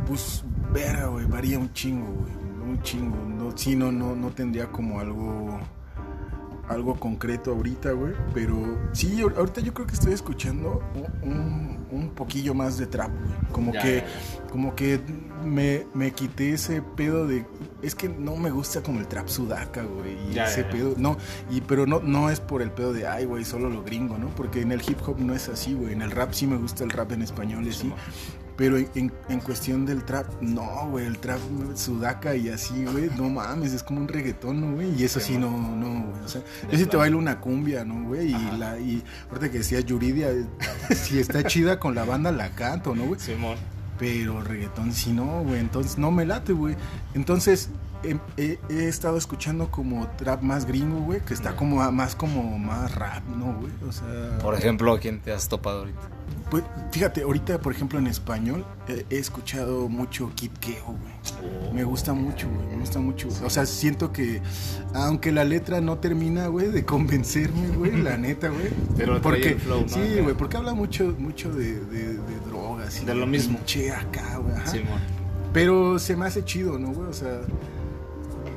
[0.06, 3.16] pues, verga, güey, varía un chingo, güey, un chingo.
[3.16, 5.60] No, sí, no, no, no tendría como algo
[6.68, 8.14] algo concreto ahorita, güey.
[8.34, 8.56] Pero
[8.92, 10.82] sí, ahorita yo creo que estoy escuchando
[11.22, 13.52] un, un poquillo más de trap, güey.
[13.52, 14.04] Como que,
[14.50, 15.00] como que
[15.44, 17.46] me, me, quité ese pedo de.
[17.82, 20.16] Es que no me gusta como el trap sudaca, güey.
[20.32, 20.94] Y ese pedo.
[20.96, 21.16] No,
[21.50, 24.28] y, pero no, no es por el pedo de, ay, güey, solo lo gringo, ¿no?
[24.28, 25.92] Porque en el hip hop no es así, güey.
[25.92, 27.92] En el rap sí me gusta el rap en español, y sí.
[28.56, 31.40] Pero en, en, cuestión del trap, no, güey, el trap
[31.74, 34.94] sudaca y así, güey, no mames, es como un reggaetón, ¿no, güey?
[35.00, 36.24] Y eso sí, no, no, güey.
[36.24, 38.28] O sea, yo sí te bailo una cumbia, ¿no, güey?
[38.28, 40.28] Y, la, y ahorita que decía Yuridia,
[40.94, 43.20] si está chida con la banda, la canto, ¿no, güey?
[43.20, 43.56] Simón.
[43.98, 46.76] Pero reggaetón sí no, güey, entonces no me late, güey.
[47.14, 47.70] Entonces,
[48.36, 53.22] he, estado escuchando como trap más gringo, güey, que está como más como más rap,
[53.28, 53.72] ¿no, güey?
[53.88, 54.38] O sea...
[54.38, 56.00] Por ejemplo, ¿quién te has topado ahorita?
[56.52, 61.70] Pues fíjate, ahorita por ejemplo en español eh, he escuchado mucho Kid Keo, güey.
[61.70, 61.72] Oh.
[61.72, 63.28] Me gusta mucho, güey, me gusta mucho.
[63.42, 64.42] O sea, siento que
[64.92, 68.68] aunque la letra no termina, güey, de convencerme, güey, la neta, güey.
[68.98, 72.18] Pero porque flow, Sí, güey, porque habla mucho mucho de, de,
[72.50, 73.58] drogas y de lo mismo.
[73.64, 74.54] Che acá, güey.
[74.66, 74.82] Sí,
[75.54, 77.08] Pero se me hace chido, ¿no, güey?
[77.08, 77.40] O sea,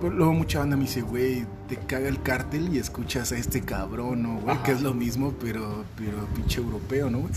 [0.01, 4.23] luego mucha banda me dice, güey, te caga el cártel y escuchas a este cabrón,
[4.23, 4.57] ¿no, güey?
[4.63, 7.33] Que es lo mismo, pero, pero pinche europeo, ¿no, güey?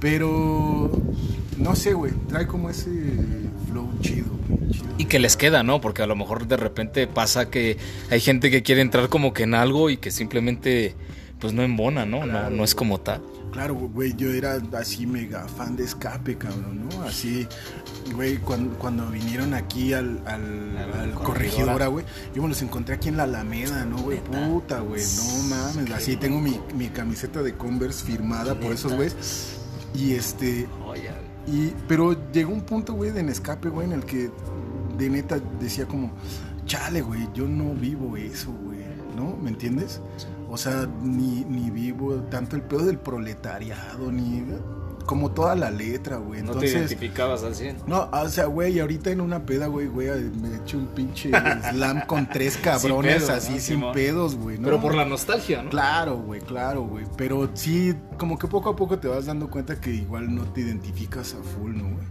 [0.00, 0.90] Pero,
[1.58, 2.90] no sé, güey, trae como ese
[3.68, 4.26] flow chido,
[4.98, 5.80] Y que les queda, ¿no?
[5.80, 7.76] Porque a lo mejor de repente pasa que
[8.10, 10.96] hay gente que quiere entrar como que en algo y que simplemente,
[11.38, 12.26] pues no embona, ¿no?
[12.26, 13.22] No, no es como tal.
[13.52, 17.02] Claro, güey, yo era así mega fan de escape, cabrón, ¿no?
[17.02, 17.48] Así,
[18.14, 23.16] güey, cuando, cuando vinieron aquí al, al, corregidora, güey, yo me los encontré aquí en
[23.16, 24.20] la Alameda, ¿no, güey?
[24.22, 25.90] Puta, güey, no mames.
[25.90, 29.56] Así tengo mi, mi camiseta de Converse firmada por esos güeyes.
[29.94, 30.68] Y este.
[31.46, 34.30] Y, pero llegó un punto, güey, de en escape, güey, en el que
[34.96, 36.12] de neta decía como,
[36.66, 38.78] chale, güey, yo no vivo eso, güey,
[39.16, 39.36] ¿no?
[39.36, 40.00] ¿Me entiendes?
[40.50, 44.44] O sea, ni, ni vivo tanto el pedo del proletariado, ni
[45.06, 46.42] como toda la letra, güey.
[46.42, 47.78] No te identificabas al 100.
[47.86, 51.30] No, o sea, güey, ahorita en una peda, güey, güey, me he hecho un pinche
[51.70, 54.56] slam con tres cabrones así, sin pedos, güey.
[54.58, 55.70] Pero por la nostalgia, ¿no?
[55.70, 57.06] Claro, güey, claro, güey.
[57.16, 60.60] Pero sí, como que poco a poco te vas dando cuenta que igual no te
[60.60, 62.06] identificas a full, ¿no, güey?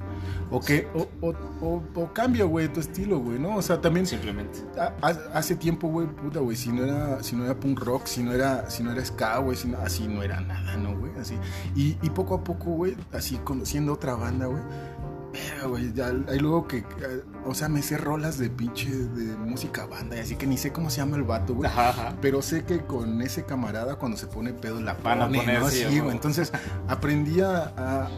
[0.52, 3.56] O que, o, o, o, cambia, güey, tu estilo, güey, ¿no?
[3.58, 4.06] O sea, también.
[4.06, 4.60] Simplemente.
[5.34, 8.32] hace tiempo, güey, puta, güey, si no era, si no era punk rock, si no
[8.32, 11.12] era, si no era ska, güey, así no era nada, ¿no, güey?
[11.20, 11.36] Así.
[11.76, 14.62] Y, y poco a poco, güey, así conociendo otra banda, güey
[15.32, 15.94] verga, güey.
[15.94, 16.84] Ya, hay luego que,
[17.46, 20.72] o sea, me sé rolas de pinche de música banda y así que ni sé
[20.72, 21.70] cómo se llama el vato, güey.
[21.70, 22.16] Ajá, ajá.
[22.22, 25.60] Pero sé que con ese camarada cuando se pone pedo la Van a pone, poner,
[25.62, 25.70] ¿no?
[25.70, 26.12] sí, güey.
[26.12, 26.52] Entonces
[26.88, 28.10] aprendí a, a-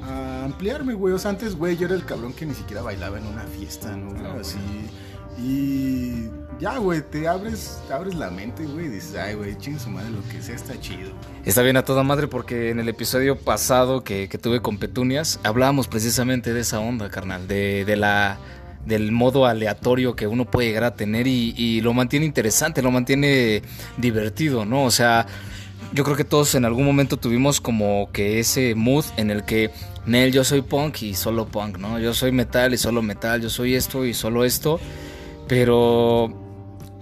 [0.42, 1.14] a ampliarme, güey.
[1.14, 3.96] O sea, antes, güey, yo era el cabrón que ni siquiera bailaba en una fiesta,
[3.96, 4.12] ¿no?
[4.18, 4.42] Ah, güey.
[4.42, 4.58] Así.
[5.44, 9.80] Y ya, güey, te abres, te abres la mente, güey, y dices, ay, güey, ching
[9.80, 11.12] su madre, lo que sea está chido.
[11.46, 15.40] Está bien a toda madre porque en el episodio pasado que, que tuve con Petunias
[15.44, 18.38] hablábamos precisamente de esa onda, carnal, de, de la
[18.86, 22.90] del modo aleatorio que uno puede llegar a tener y, y lo mantiene interesante, lo
[22.90, 23.62] mantiene
[23.98, 24.86] divertido, ¿no?
[24.86, 25.28] O sea,
[25.94, 29.72] yo creo que todos en algún momento tuvimos como que ese mood en el que,
[30.06, 32.00] Nel, yo soy punk y solo punk, ¿no?
[32.00, 34.80] Yo soy metal y solo metal, yo soy esto y solo esto,
[35.48, 36.34] pero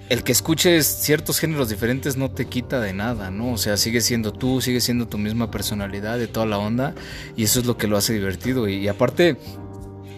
[0.09, 3.53] el que escuches ciertos géneros diferentes no te quita de nada, ¿no?
[3.53, 6.95] O sea, sigue siendo tú, sigue siendo tu misma personalidad de toda la onda
[7.38, 8.67] y eso es lo que lo hace divertido.
[8.67, 9.38] Y, y aparte,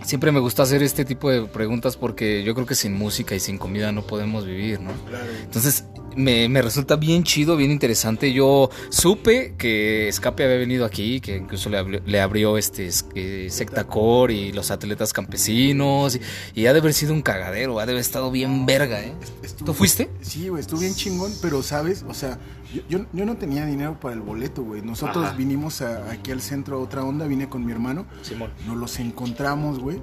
[0.03, 3.39] siempre me gusta hacer este tipo de preguntas porque yo creo que sin música y
[3.39, 4.91] sin comida no podemos vivir, ¿no?
[5.07, 5.25] Claro.
[5.43, 8.33] Entonces, me, me resulta bien chido, bien interesante.
[8.33, 13.05] Yo supe que Escape había venido aquí, que incluso le abrió, le abrió este es-
[13.15, 16.15] eh, Secta Core y los atletas campesinos.
[16.55, 19.13] Y, y ha de haber sido un cagadero, ha de haber estado bien verga, ¿eh?
[19.43, 20.09] Estuvo- ¿Tú fuiste?
[20.21, 22.39] Sí, güey, estuvo bien chingón, pero sabes, o sea,
[22.73, 24.81] yo, yo, yo no tenía dinero para el boleto, güey.
[24.81, 25.35] Nosotros Ajá.
[25.35, 28.51] vinimos a- aquí al centro a otra onda, vine con mi hermano, Simón.
[28.65, 30.01] nos los encontramos, güey.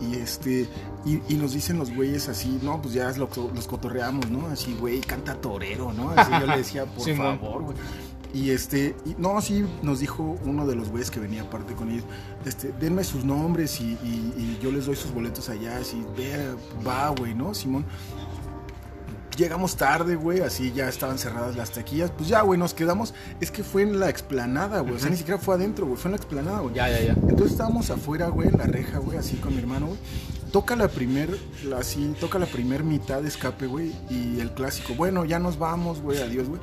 [0.00, 0.68] Y este,
[1.04, 4.46] y, y nos dicen los güeyes así, no, pues ya lo- los cotorreamos, ¿no?
[4.48, 6.10] Así, güey, canta torero, ¿no?
[6.10, 7.76] Así yo le decía, por favor, güey.
[8.34, 11.90] Y este, y- no, sí, nos dijo uno de los güeyes que venía aparte con
[11.90, 12.04] ellos,
[12.44, 16.54] este, denme sus nombres y, y- y yo les doy sus boletos allá, así, ve,
[16.86, 17.54] va, güey, ¿no?
[17.54, 17.84] Simón.
[19.38, 22.10] Llegamos tarde, güey, así ya estaban cerradas las taquillas.
[22.10, 23.14] Pues ya, güey, nos quedamos.
[23.40, 24.94] Es que fue en la explanada, güey.
[24.94, 25.96] O sea, ni siquiera fue adentro, güey.
[25.96, 26.74] Fue en la explanada, güey.
[26.74, 27.12] Ya, ya, ya.
[27.12, 29.98] Entonces estábamos afuera, güey, en la reja, güey, así con mi hermano, güey.
[30.50, 34.94] Toca la primer, la- así, toca la primer mitad de escape, güey, y el clásico,
[34.94, 36.60] bueno, ya nos vamos, güey, adiós, güey.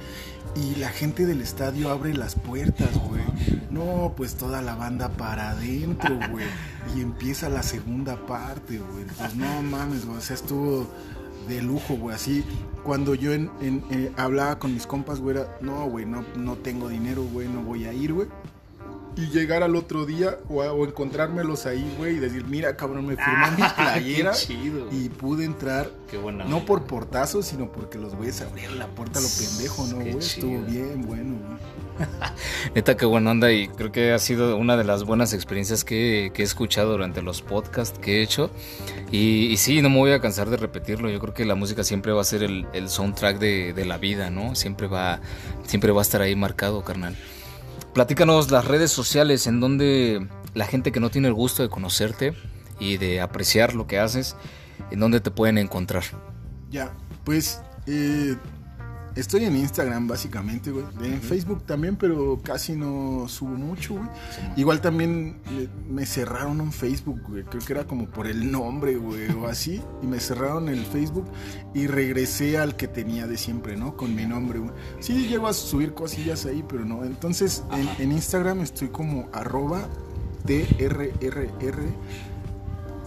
[0.55, 3.21] Y la gente del estadio abre las puertas, güey.
[3.69, 6.45] No, pues toda la banda para adentro, güey.
[6.95, 9.05] Y empieza la segunda parte, güey.
[9.17, 10.87] Pues no mames, güey, o sea, estuvo
[11.47, 12.43] de lujo, güey, así.
[12.83, 16.89] Cuando yo en, eh, hablaba con mis compas, güey, era, no, güey, no, no tengo
[16.89, 18.27] dinero, güey, no voy a ir, güey
[19.17, 23.05] y llegar al otro día o, a- o encontrármelos ahí, güey, y decir, mira, cabrón,
[23.07, 24.87] me firmó mi playera Qué chido.
[24.91, 26.43] y pude entrar, Qué buena.
[26.45, 26.65] no onda.
[26.67, 30.17] por portazos, sino porque los güeyes abrieron la puerta a lo pendejo, ¿no, güey?
[30.17, 31.75] Estuvo bien, bueno, güey.
[32.75, 36.29] Neta, qué buena onda y creo que ha sido una de las buenas experiencias que,
[36.33, 38.49] que he escuchado durante los podcasts que he hecho.
[39.11, 41.09] Y, y sí, no me voy a cansar de repetirlo.
[41.09, 43.97] Yo creo que la música siempre va a ser el, el soundtrack de, de la
[43.97, 44.55] vida, ¿no?
[44.55, 45.21] Siempre va,
[45.65, 47.15] siempre va a estar ahí marcado, carnal.
[47.95, 52.35] Platícanos las redes sociales en donde la gente que no tiene el gusto de conocerte
[52.77, 54.35] y de apreciar lo que haces,
[54.91, 56.03] en donde te pueden encontrar.
[56.69, 58.35] Ya, pues eh,
[59.15, 60.85] estoy en Instagram básicamente, güey.
[61.01, 64.07] En Facebook también, pero casi no subo mucho, güey.
[64.57, 65.37] Igual también
[65.89, 67.43] me cerraron un Facebook, güey.
[67.43, 69.81] Creo que era como por el nombre, güey, o así.
[70.01, 71.25] Y me cerraron el Facebook
[71.73, 73.95] y regresé al que tenía de siempre, ¿no?
[73.95, 74.71] Con mi nombre, güey.
[74.99, 77.03] Sí, llego a subir cosillas ahí, pero no.
[77.03, 79.87] Entonces, en, en Instagram estoy como arroba
[80.45, 81.79] TRRR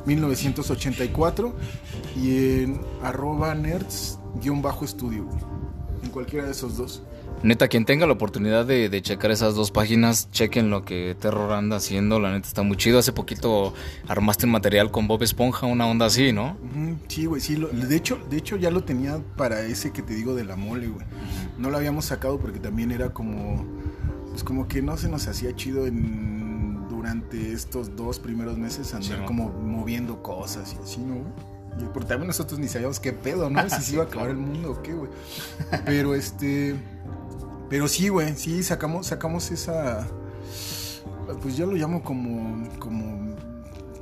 [0.07, 1.55] 1984
[2.17, 4.19] y en arroba nerds
[6.03, 7.03] En cualquiera de esos dos.
[7.43, 11.53] Neta, quien tenga la oportunidad de, de checar esas dos páginas, chequen lo que Terror
[11.53, 12.19] anda haciendo.
[12.19, 12.99] La neta está muy chido.
[12.99, 13.75] Hace poquito
[14.09, 16.57] armaste un material con Bob Esponja, una onda así, ¿no?
[17.09, 17.57] Sí, güey, sí.
[17.57, 20.57] lo- de, hecho, de hecho, ya lo tenía para ese que te digo de la
[20.57, 21.07] mole, güey.
[21.59, 23.65] No lo habíamos sacado porque también era como.
[24.31, 29.25] Pues como que no se nos hacía chido en durante estos dos primeros meses andar
[29.27, 31.58] como moviendo cosas y así, ¿no, güey?
[31.79, 33.69] Y porque también nosotros ni sabíamos qué pedo, ¿no?
[33.69, 35.11] Si se iba a acabar el mundo o qué, güey.
[35.85, 36.77] Pero este.
[37.69, 40.07] Pero sí, güey, sí, sacamos, sacamos esa.
[41.43, 42.69] Pues yo lo llamo como.
[42.79, 43.37] como.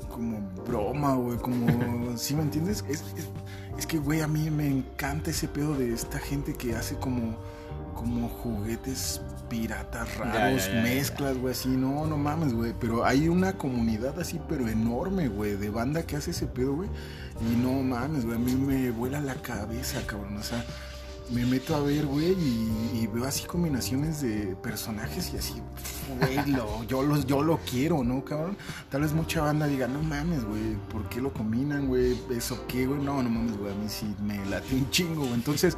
[0.08, 1.38] como broma, güey.
[1.38, 2.16] Como.
[2.16, 2.84] ¿Sí me entiendes?
[2.88, 3.28] Es, es,
[3.78, 7.36] es que, güey, a mí me encanta ese pedo de esta gente que hace como.
[7.94, 11.68] como juguetes piratas raros, ya, ya, mezclas, güey, así.
[11.68, 12.74] No, no mames, güey.
[12.78, 16.88] Pero hay una comunidad así, pero enorme, güey, de banda que hace ese pedo, güey.
[17.40, 20.36] Y no mames, güey, a mí me vuela la cabeza, cabrón.
[20.38, 20.64] O sea,
[21.30, 25.54] me meto a ver, güey, y, y veo así combinaciones de personajes y así,
[26.20, 28.56] güey, lo- yo, los, yo lo quiero, ¿no, cabrón?
[28.90, 32.16] Tal vez mucha banda diga, no mames, güey, ¿por qué lo combinan, güey?
[32.30, 33.00] ¿Eso qué, güey?
[33.02, 35.34] No, no mames, güey, a mí sí me late un chingo, güey.
[35.34, 35.76] Entonces,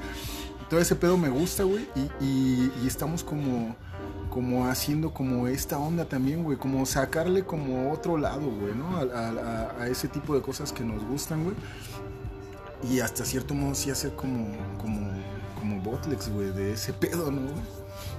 [0.68, 3.74] todo ese pedo me gusta, güey, y, y- y estamos como,
[4.38, 8.96] como haciendo como esta onda también, güey, como sacarle como otro lado, güey, ¿no?
[8.96, 11.56] A, a, ese tipo de cosas que nos gustan, güey.
[12.88, 14.46] Y hasta cierto modo sí hacer como,
[14.80, 15.10] como,
[15.58, 17.50] como botlex, güey, de ese pedo, ¿no?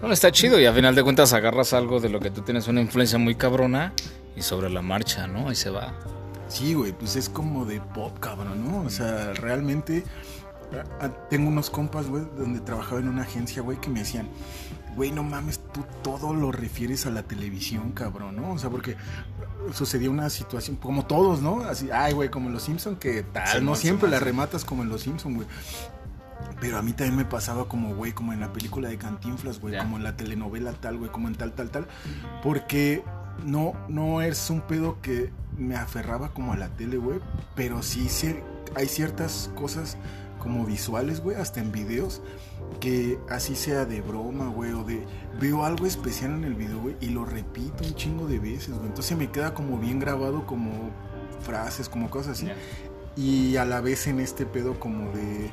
[0.02, 2.68] Bueno, está chido y a final de cuentas agarras algo de lo que tú tienes
[2.68, 3.94] una influencia muy cabrona
[4.36, 5.48] y sobre la marcha, ¿no?
[5.48, 5.94] Ahí se va.
[6.50, 8.82] Sí, güey, pues es como de pop, cabrón, ¿no?
[8.82, 10.04] O sea, realmente
[11.30, 14.28] tengo unos compas, güey, donde trabajaba en una agencia, güey, que me decían,
[14.96, 18.54] güey, no mames, tú todo lo refieres a la televisión, cabrón, ¿no?
[18.54, 18.96] O sea, porque
[19.74, 21.62] sucedió una situación, como todos, ¿no?
[21.62, 24.90] Así, ay, güey, como en Los Simpson que tal, no siempre la rematas como en
[24.90, 25.48] Los Simpson, güey.
[26.62, 29.78] Pero a mí también me pasaba como, güey, como en la película de Cantinflas, güey,
[29.78, 31.88] como en la telenovela tal, güey, como en tal, tal, tal.
[32.44, 33.04] Porque
[33.46, 37.20] no, no es un pedo que me aferraba como a la tele, güey,
[37.56, 38.08] pero sí
[38.76, 39.98] hay ciertas cosas
[40.40, 42.22] como visuales, güey, hasta en videos,
[42.80, 45.06] que así sea de broma, güey, o de
[45.40, 48.88] veo algo especial en el video, güey, y lo repito un chingo de veces, güey.
[48.88, 50.72] Entonces me queda como bien grabado como
[51.42, 52.48] frases, como cosas así.
[53.16, 55.52] Y a la vez en este pedo como de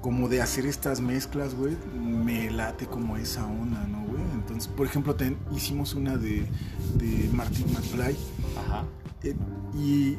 [0.00, 4.22] como de hacer estas mezclas, güey, me late como esa onda, ¿no, güey?
[4.34, 5.16] Entonces, por ejemplo,
[5.52, 6.46] hicimos una de,
[6.94, 8.16] de Martin McFly.
[8.56, 8.84] Ajá.
[9.24, 9.34] Eh,
[9.76, 10.16] y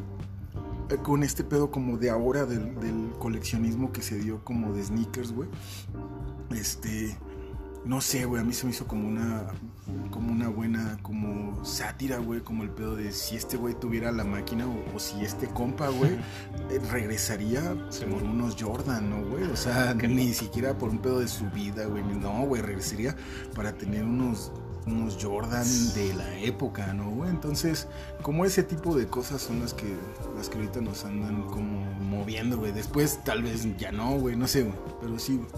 [0.96, 5.50] con este pedo como de ahora del, coleccionismo que se dio como de sneakers, güey.
[6.56, 7.18] Este,
[7.86, 9.48] no sé, güey, a mí se me hizo como una
[10.12, 14.24] como una buena como sátira, güey, como el pedo de si este güey tuviera la
[14.24, 16.12] máquina o, si este compa, güey,
[16.70, 17.62] eh, regresaría
[18.12, 19.44] por unos Jordan, ¿no, güey?
[19.46, 23.16] O sea, ni siquiera por un pedo de su vida, güey, no, güey, regresaría
[23.56, 24.52] para tener unos
[24.88, 27.28] unos Jordan de la época, ¿no?
[27.28, 27.88] Entonces,
[28.22, 29.96] como ese tipo de cosas son las que,
[30.36, 32.72] las que ahorita nos andan como moviendo, güey.
[32.72, 35.50] Después tal vez ya no, güey, no sé, güey, pero sí, güey.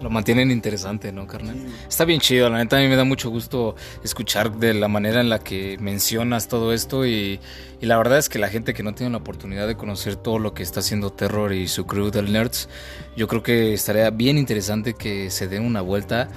[0.00, 1.56] Lo mantienen interesante, ¿no, carnal?
[1.88, 5.20] Está bien chido, la neta a mí me da mucho gusto escuchar de la manera
[5.20, 7.40] en la que mencionas todo esto y,
[7.80, 10.38] y, la verdad es que la gente que no tiene la oportunidad de conocer todo
[10.38, 12.68] lo que está haciendo Terror y su crew del Nerds,
[13.16, 16.28] yo creo que estaría bien interesante que se den una vuelta.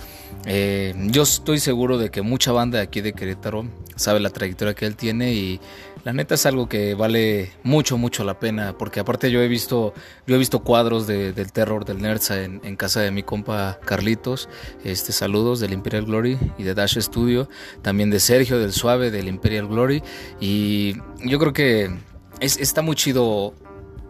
[0.45, 3.65] Eh, yo estoy seguro de que mucha banda de aquí de Querétaro
[3.97, 5.59] sabe la trayectoria que él tiene y
[6.03, 9.93] la neta es algo que vale mucho, mucho la pena, porque aparte yo he visto,
[10.25, 14.47] yo he visto cuadros del terror del Nerza en, casa de mi compa Carlitos,
[14.85, 17.49] este, saludos del Imperial Glory y de Dash Studio,
[17.81, 20.01] también de Sergio del Suave del Imperial Glory,
[20.39, 20.95] y
[21.25, 21.93] yo creo que
[22.39, 23.53] es, está muy chido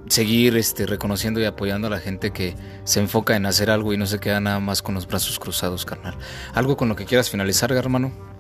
[0.10, 3.98] seguir este, reconociendo y apoyando a la gente que se enfoca en hacer algo y
[3.98, 6.16] no se queda nada más con los brazos cruzados, carnal.
[6.54, 8.37] ¿Algo con lo que quieras finalizar, hermano?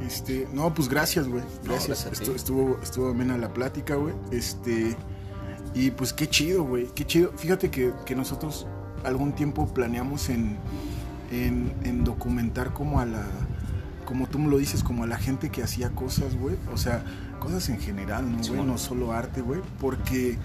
[0.00, 1.42] Este, no, pues gracias, güey.
[1.64, 2.06] Gracias.
[2.06, 4.14] estuvo, estuvo amena la plática, güey.
[4.30, 4.96] Este,
[5.74, 6.86] y pues qué chido, güey.
[6.94, 7.32] Qué chido.
[7.36, 8.66] Fíjate que, nosotros
[9.04, 10.56] algún tiempo planeamos en,
[11.30, 13.24] en, documentar como a la,
[14.04, 16.56] como tú me lo dices, como a la gente que hacía cosas, güey.
[16.72, 17.04] O sea,
[17.40, 18.62] cosas en general, ¿no, güey?
[18.64, 19.60] No solo arte, güey.
[19.80, 20.38] Porque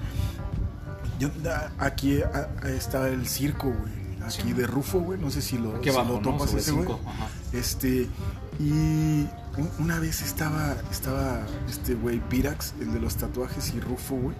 [1.19, 1.29] yo,
[1.77, 2.19] aquí
[2.65, 4.03] está el circo, güey.
[4.25, 5.19] Aquí de Rufo, güey.
[5.19, 6.87] No sé si lo, si lo topas ese, güey.
[7.51, 8.07] Este,
[8.59, 9.27] y
[9.79, 14.35] una vez estaba, estaba este güey Pirax, el de los tatuajes, y Rufo, güey.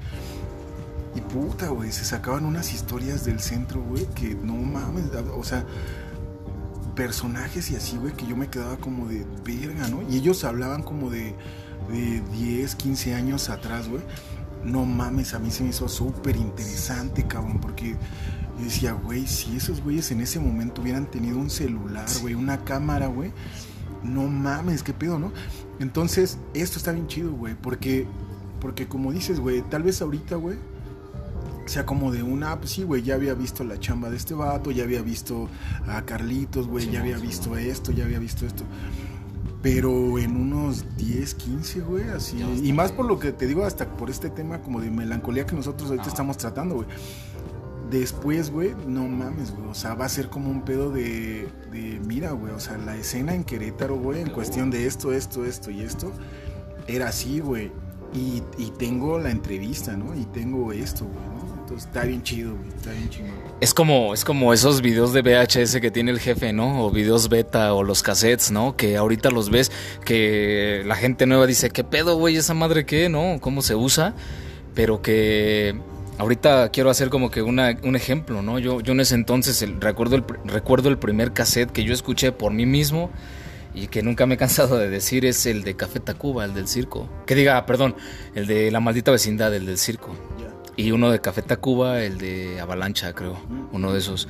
[1.16, 5.06] Y puta, güey, se sacaban unas historias del centro, güey, que no mames,
[5.36, 5.64] o sea,
[6.96, 10.02] personajes y así, güey, que yo me quedaba como de verga, ¿no?
[10.10, 11.36] Y ellos hablaban como de,
[11.92, 14.02] de 10, 15 años atrás, güey.
[14.64, 17.92] No mames, a mí se me hizo súper interesante, cabrón, porque
[18.58, 22.64] yo decía, güey, si esos güeyes en ese momento hubieran tenido un celular, güey, una
[22.64, 23.32] cámara, güey
[24.04, 25.32] no mames, qué pedo, ¿no?
[25.80, 28.06] Entonces, esto está bien chido, güey, porque,
[28.60, 30.58] porque como dices, güey, tal vez ahorita, güey,
[31.66, 34.72] sea como de una, pues sí, güey, ya había visto la chamba de este vato,
[34.72, 35.50] ya había visto
[35.88, 38.64] a Carlitos, güey, ya había visto esto, ya había visto esto.
[39.62, 42.38] Pero en unos 10, 15, güey, así.
[42.62, 45.56] Y más por lo que te digo, hasta por este tema como de melancolía que
[45.56, 46.88] nosotros ahorita estamos tratando, güey
[47.90, 49.68] después, güey, no mames, güey.
[49.70, 52.54] O sea, va a ser como un pedo de, de mira, güey.
[52.54, 56.12] O sea, la escena en Querétaro, güey, en cuestión de esto, esto, esto y esto,
[56.88, 57.72] era así, güey.
[58.14, 60.14] Y, y, tengo la entrevista, ¿no?
[60.16, 61.62] Y tengo esto, güey, ¿no?
[61.62, 62.70] Entonces está bien chido, güey.
[62.70, 63.28] Está bien chido.
[63.60, 66.86] Es como, es como esos videos de VHS que tiene el jefe, ¿no?
[66.86, 68.78] O videos beta o los cassettes, ¿no?
[68.78, 69.72] Que ahorita los ves,
[70.06, 72.36] que la gente nueva dice, ¿qué pedo, güey?
[72.36, 73.10] ¿Esa madre qué?
[73.10, 73.38] ¿No?
[73.42, 74.14] ¿Cómo se usa?
[74.76, 75.76] Pero que
[76.18, 78.60] Ahorita quiero hacer como que una, un ejemplo, ¿no?
[78.60, 82.54] Yo, yo en ese entonces recuerdo, el, recuerdo el primer cassette que yo escuché por
[82.54, 83.10] mí mismo
[83.74, 86.68] y que nunca me he cansado de decir es el de Café Tacuba, el del
[86.68, 87.10] circo.
[87.26, 87.96] Que diga, perdón,
[88.36, 90.16] el de La Maldita Vecindad, el del circo.
[90.76, 93.40] Y uno de Café Tacuba, el de Avalancha, creo,
[93.72, 94.28] uno de esos.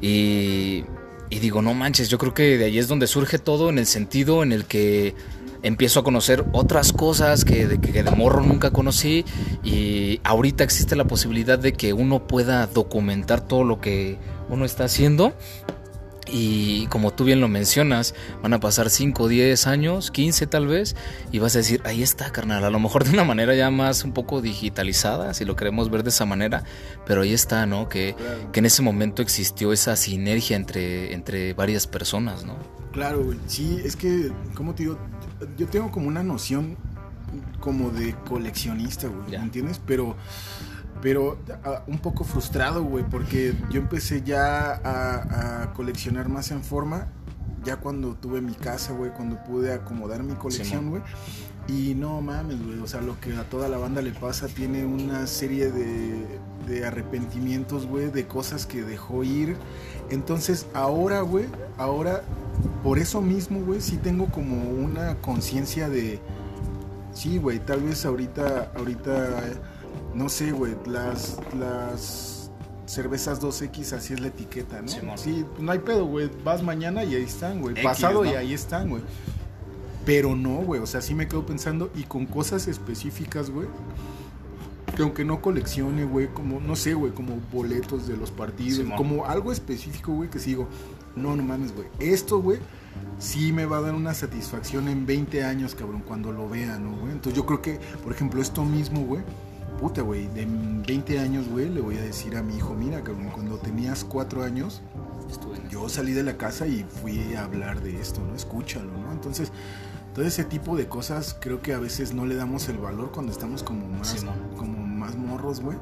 [0.00, 0.84] Y
[1.30, 3.86] y digo, no manches, yo creo que de ahí es donde surge todo en el
[3.86, 5.14] sentido en el que
[5.62, 9.24] empiezo a conocer otras cosas que de, que de morro nunca conocí
[9.62, 14.84] y ahorita existe la posibilidad de que uno pueda documentar todo lo que uno está
[14.84, 15.34] haciendo
[16.30, 20.94] y como tú bien lo mencionas, van a pasar 5, 10 años, 15 tal vez,
[21.32, 24.04] y vas a decir, ahí está, carnal, a lo mejor de una manera ya más
[24.04, 26.64] un poco digitalizada, si lo queremos ver de esa manera,
[27.06, 27.88] pero ahí está, ¿no?
[27.88, 28.14] Que,
[28.52, 32.56] que en ese momento existió esa sinergia entre, entre varias personas, ¿no?
[32.92, 33.38] Claro, güey.
[33.46, 34.98] Sí, es que, como te digo,
[35.56, 36.76] yo tengo como una noción
[37.60, 39.80] como de coleccionista, güey, ¿me entiendes?
[39.86, 40.16] Pero
[41.00, 47.08] pero ah, un poco frustrado, güey, porque yo empecé ya a, coleccionar más en forma,
[47.64, 51.02] ya cuando tuve mi casa, güey, cuando pude acomodar mi colección, güey.
[51.68, 54.84] y no mames, güey, o sea, lo que a toda la banda le pasa tiene
[54.86, 56.26] una serie de,
[56.66, 59.56] de arrepentimientos, güey, de cosas que dejó ir.
[60.10, 62.22] Entonces, ahora, güey, ahora,
[62.82, 66.20] por eso mismo, güey, sí tengo como una conciencia de...
[67.12, 69.42] Sí, güey, tal vez ahorita, ahorita
[70.14, 72.50] no sé, güey, las, las
[72.86, 75.16] cervezas 2X, así es la etiqueta, ¿no?
[75.16, 76.30] Sí, no hay pedo, güey.
[76.44, 77.80] Vas mañana y ahí están, güey.
[77.82, 79.02] Pasado y ahí están, güey.
[80.06, 80.80] Pero no, güey.
[80.80, 83.68] O sea, sí me quedo pensando y con cosas específicas, güey.
[84.96, 89.26] Que aunque no coleccione, güey, como, no sé, güey, como boletos de los partidos, como
[89.26, 90.66] algo específico, güey, que sigo.
[91.22, 91.88] No, no mames, güey.
[91.98, 92.58] Esto, güey,
[93.18, 96.96] sí me va a dar una satisfacción en 20 años, cabrón, cuando lo vean, ¿no,
[96.96, 97.12] güey?
[97.12, 99.22] Entonces yo creo que, por ejemplo, esto mismo, güey
[99.78, 103.30] puta, güey, de 20 años, güey, le voy a decir a mi hijo, mira, cabrón,
[103.32, 104.82] cuando tenías 4 años,
[105.70, 108.34] yo salí de la casa y fui a hablar de esto, ¿no?
[108.34, 109.12] Escúchalo, ¿no?
[109.12, 109.52] Entonces,
[110.14, 113.30] todo ese tipo de cosas creo que a veces no le damos el valor cuando
[113.30, 114.24] estamos como más,
[114.56, 115.78] como más morros, güey.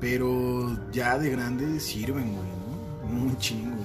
[0.00, 2.48] Pero ya de grande sirven, güey,
[3.12, 3.22] ¿no?
[3.22, 3.76] Un chingo,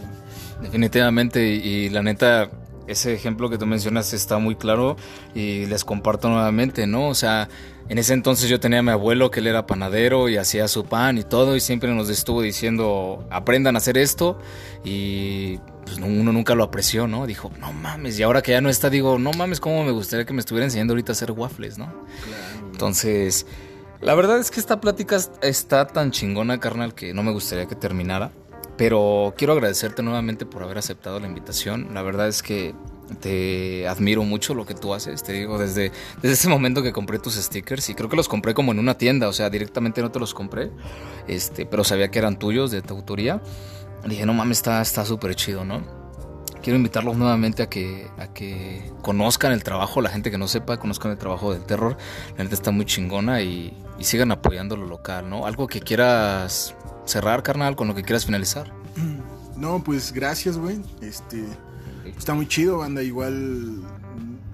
[0.62, 2.50] Definitivamente, y la neta,
[2.88, 4.96] ese ejemplo que tú mencionas está muy claro
[5.34, 7.10] y les comparto nuevamente, ¿no?
[7.10, 7.50] O sea,
[7.90, 10.86] en ese entonces yo tenía a mi abuelo que él era panadero y hacía su
[10.86, 14.40] pan y todo y siempre nos estuvo diciendo aprendan a hacer esto
[14.84, 17.28] y pues uno nunca lo apreció, ¿no?
[17.28, 20.26] Dijo, no mames, y ahora que ya no está digo, no mames, cómo me gustaría
[20.26, 21.86] que me estuviera enseñando ahorita a hacer waffles, ¿no?
[21.86, 22.70] Claro.
[22.72, 23.46] Entonces,
[24.02, 27.76] la verdad es que esta plática está tan chingona, carnal, que no me gustaría que
[27.76, 28.32] terminara.
[28.78, 31.94] Pero quiero agradecerte nuevamente por haber aceptado la invitación.
[31.94, 32.74] La verdad es que
[33.22, 35.24] te admiro mucho lo que tú haces.
[35.24, 38.54] Te digo, desde, desde ese momento que compré tus stickers, y creo que los compré
[38.54, 40.72] como en una tienda, o sea, directamente no te los compré,
[41.28, 43.42] este, pero sabía que eran tuyos, de tu autoría.
[44.06, 45.82] dije, no mames, está súper chido, ¿no?
[46.62, 50.78] Quiero invitarlos nuevamente a que, a que conozcan el trabajo, la gente que no sepa,
[50.78, 51.96] conozcan el trabajo del terror.
[52.32, 55.46] La gente está muy chingona y, y sigan apoyando lo local, ¿no?
[55.46, 56.76] Algo que quieras
[57.06, 58.72] cerrar, carnal, con lo que quieras finalizar.
[59.56, 60.82] No, pues gracias, güey.
[61.00, 61.46] Este,
[62.18, 63.02] está muy chido, banda.
[63.02, 63.82] Igual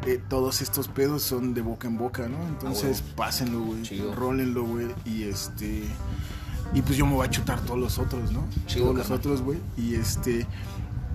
[0.05, 2.37] eh, todos estos pedos son de boca en boca, ¿no?
[2.47, 3.83] Entonces, ah, pásenlo, güey.
[4.15, 4.87] Rólenlo, güey.
[5.05, 5.83] Y este.
[6.73, 8.45] Y pues yo me voy a chutar todos los otros, ¿no?
[8.67, 9.59] Chido, todos los otros, güey.
[9.77, 10.45] Y este.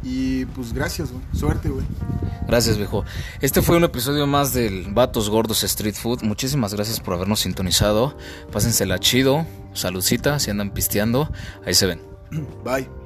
[0.03, 1.22] Y pues gracias, güey.
[1.34, 1.84] Suerte, güey.
[2.47, 3.05] Gracias, viejo.
[3.40, 6.22] Este fue un episodio más del Vatos Gordos Street Food.
[6.22, 8.16] Muchísimas gracias por habernos sintonizado.
[8.53, 9.47] Pásensela chido.
[9.72, 11.30] Saludcita, si andan pisteando.
[11.64, 12.01] Ahí se ven.
[12.64, 13.05] Bye.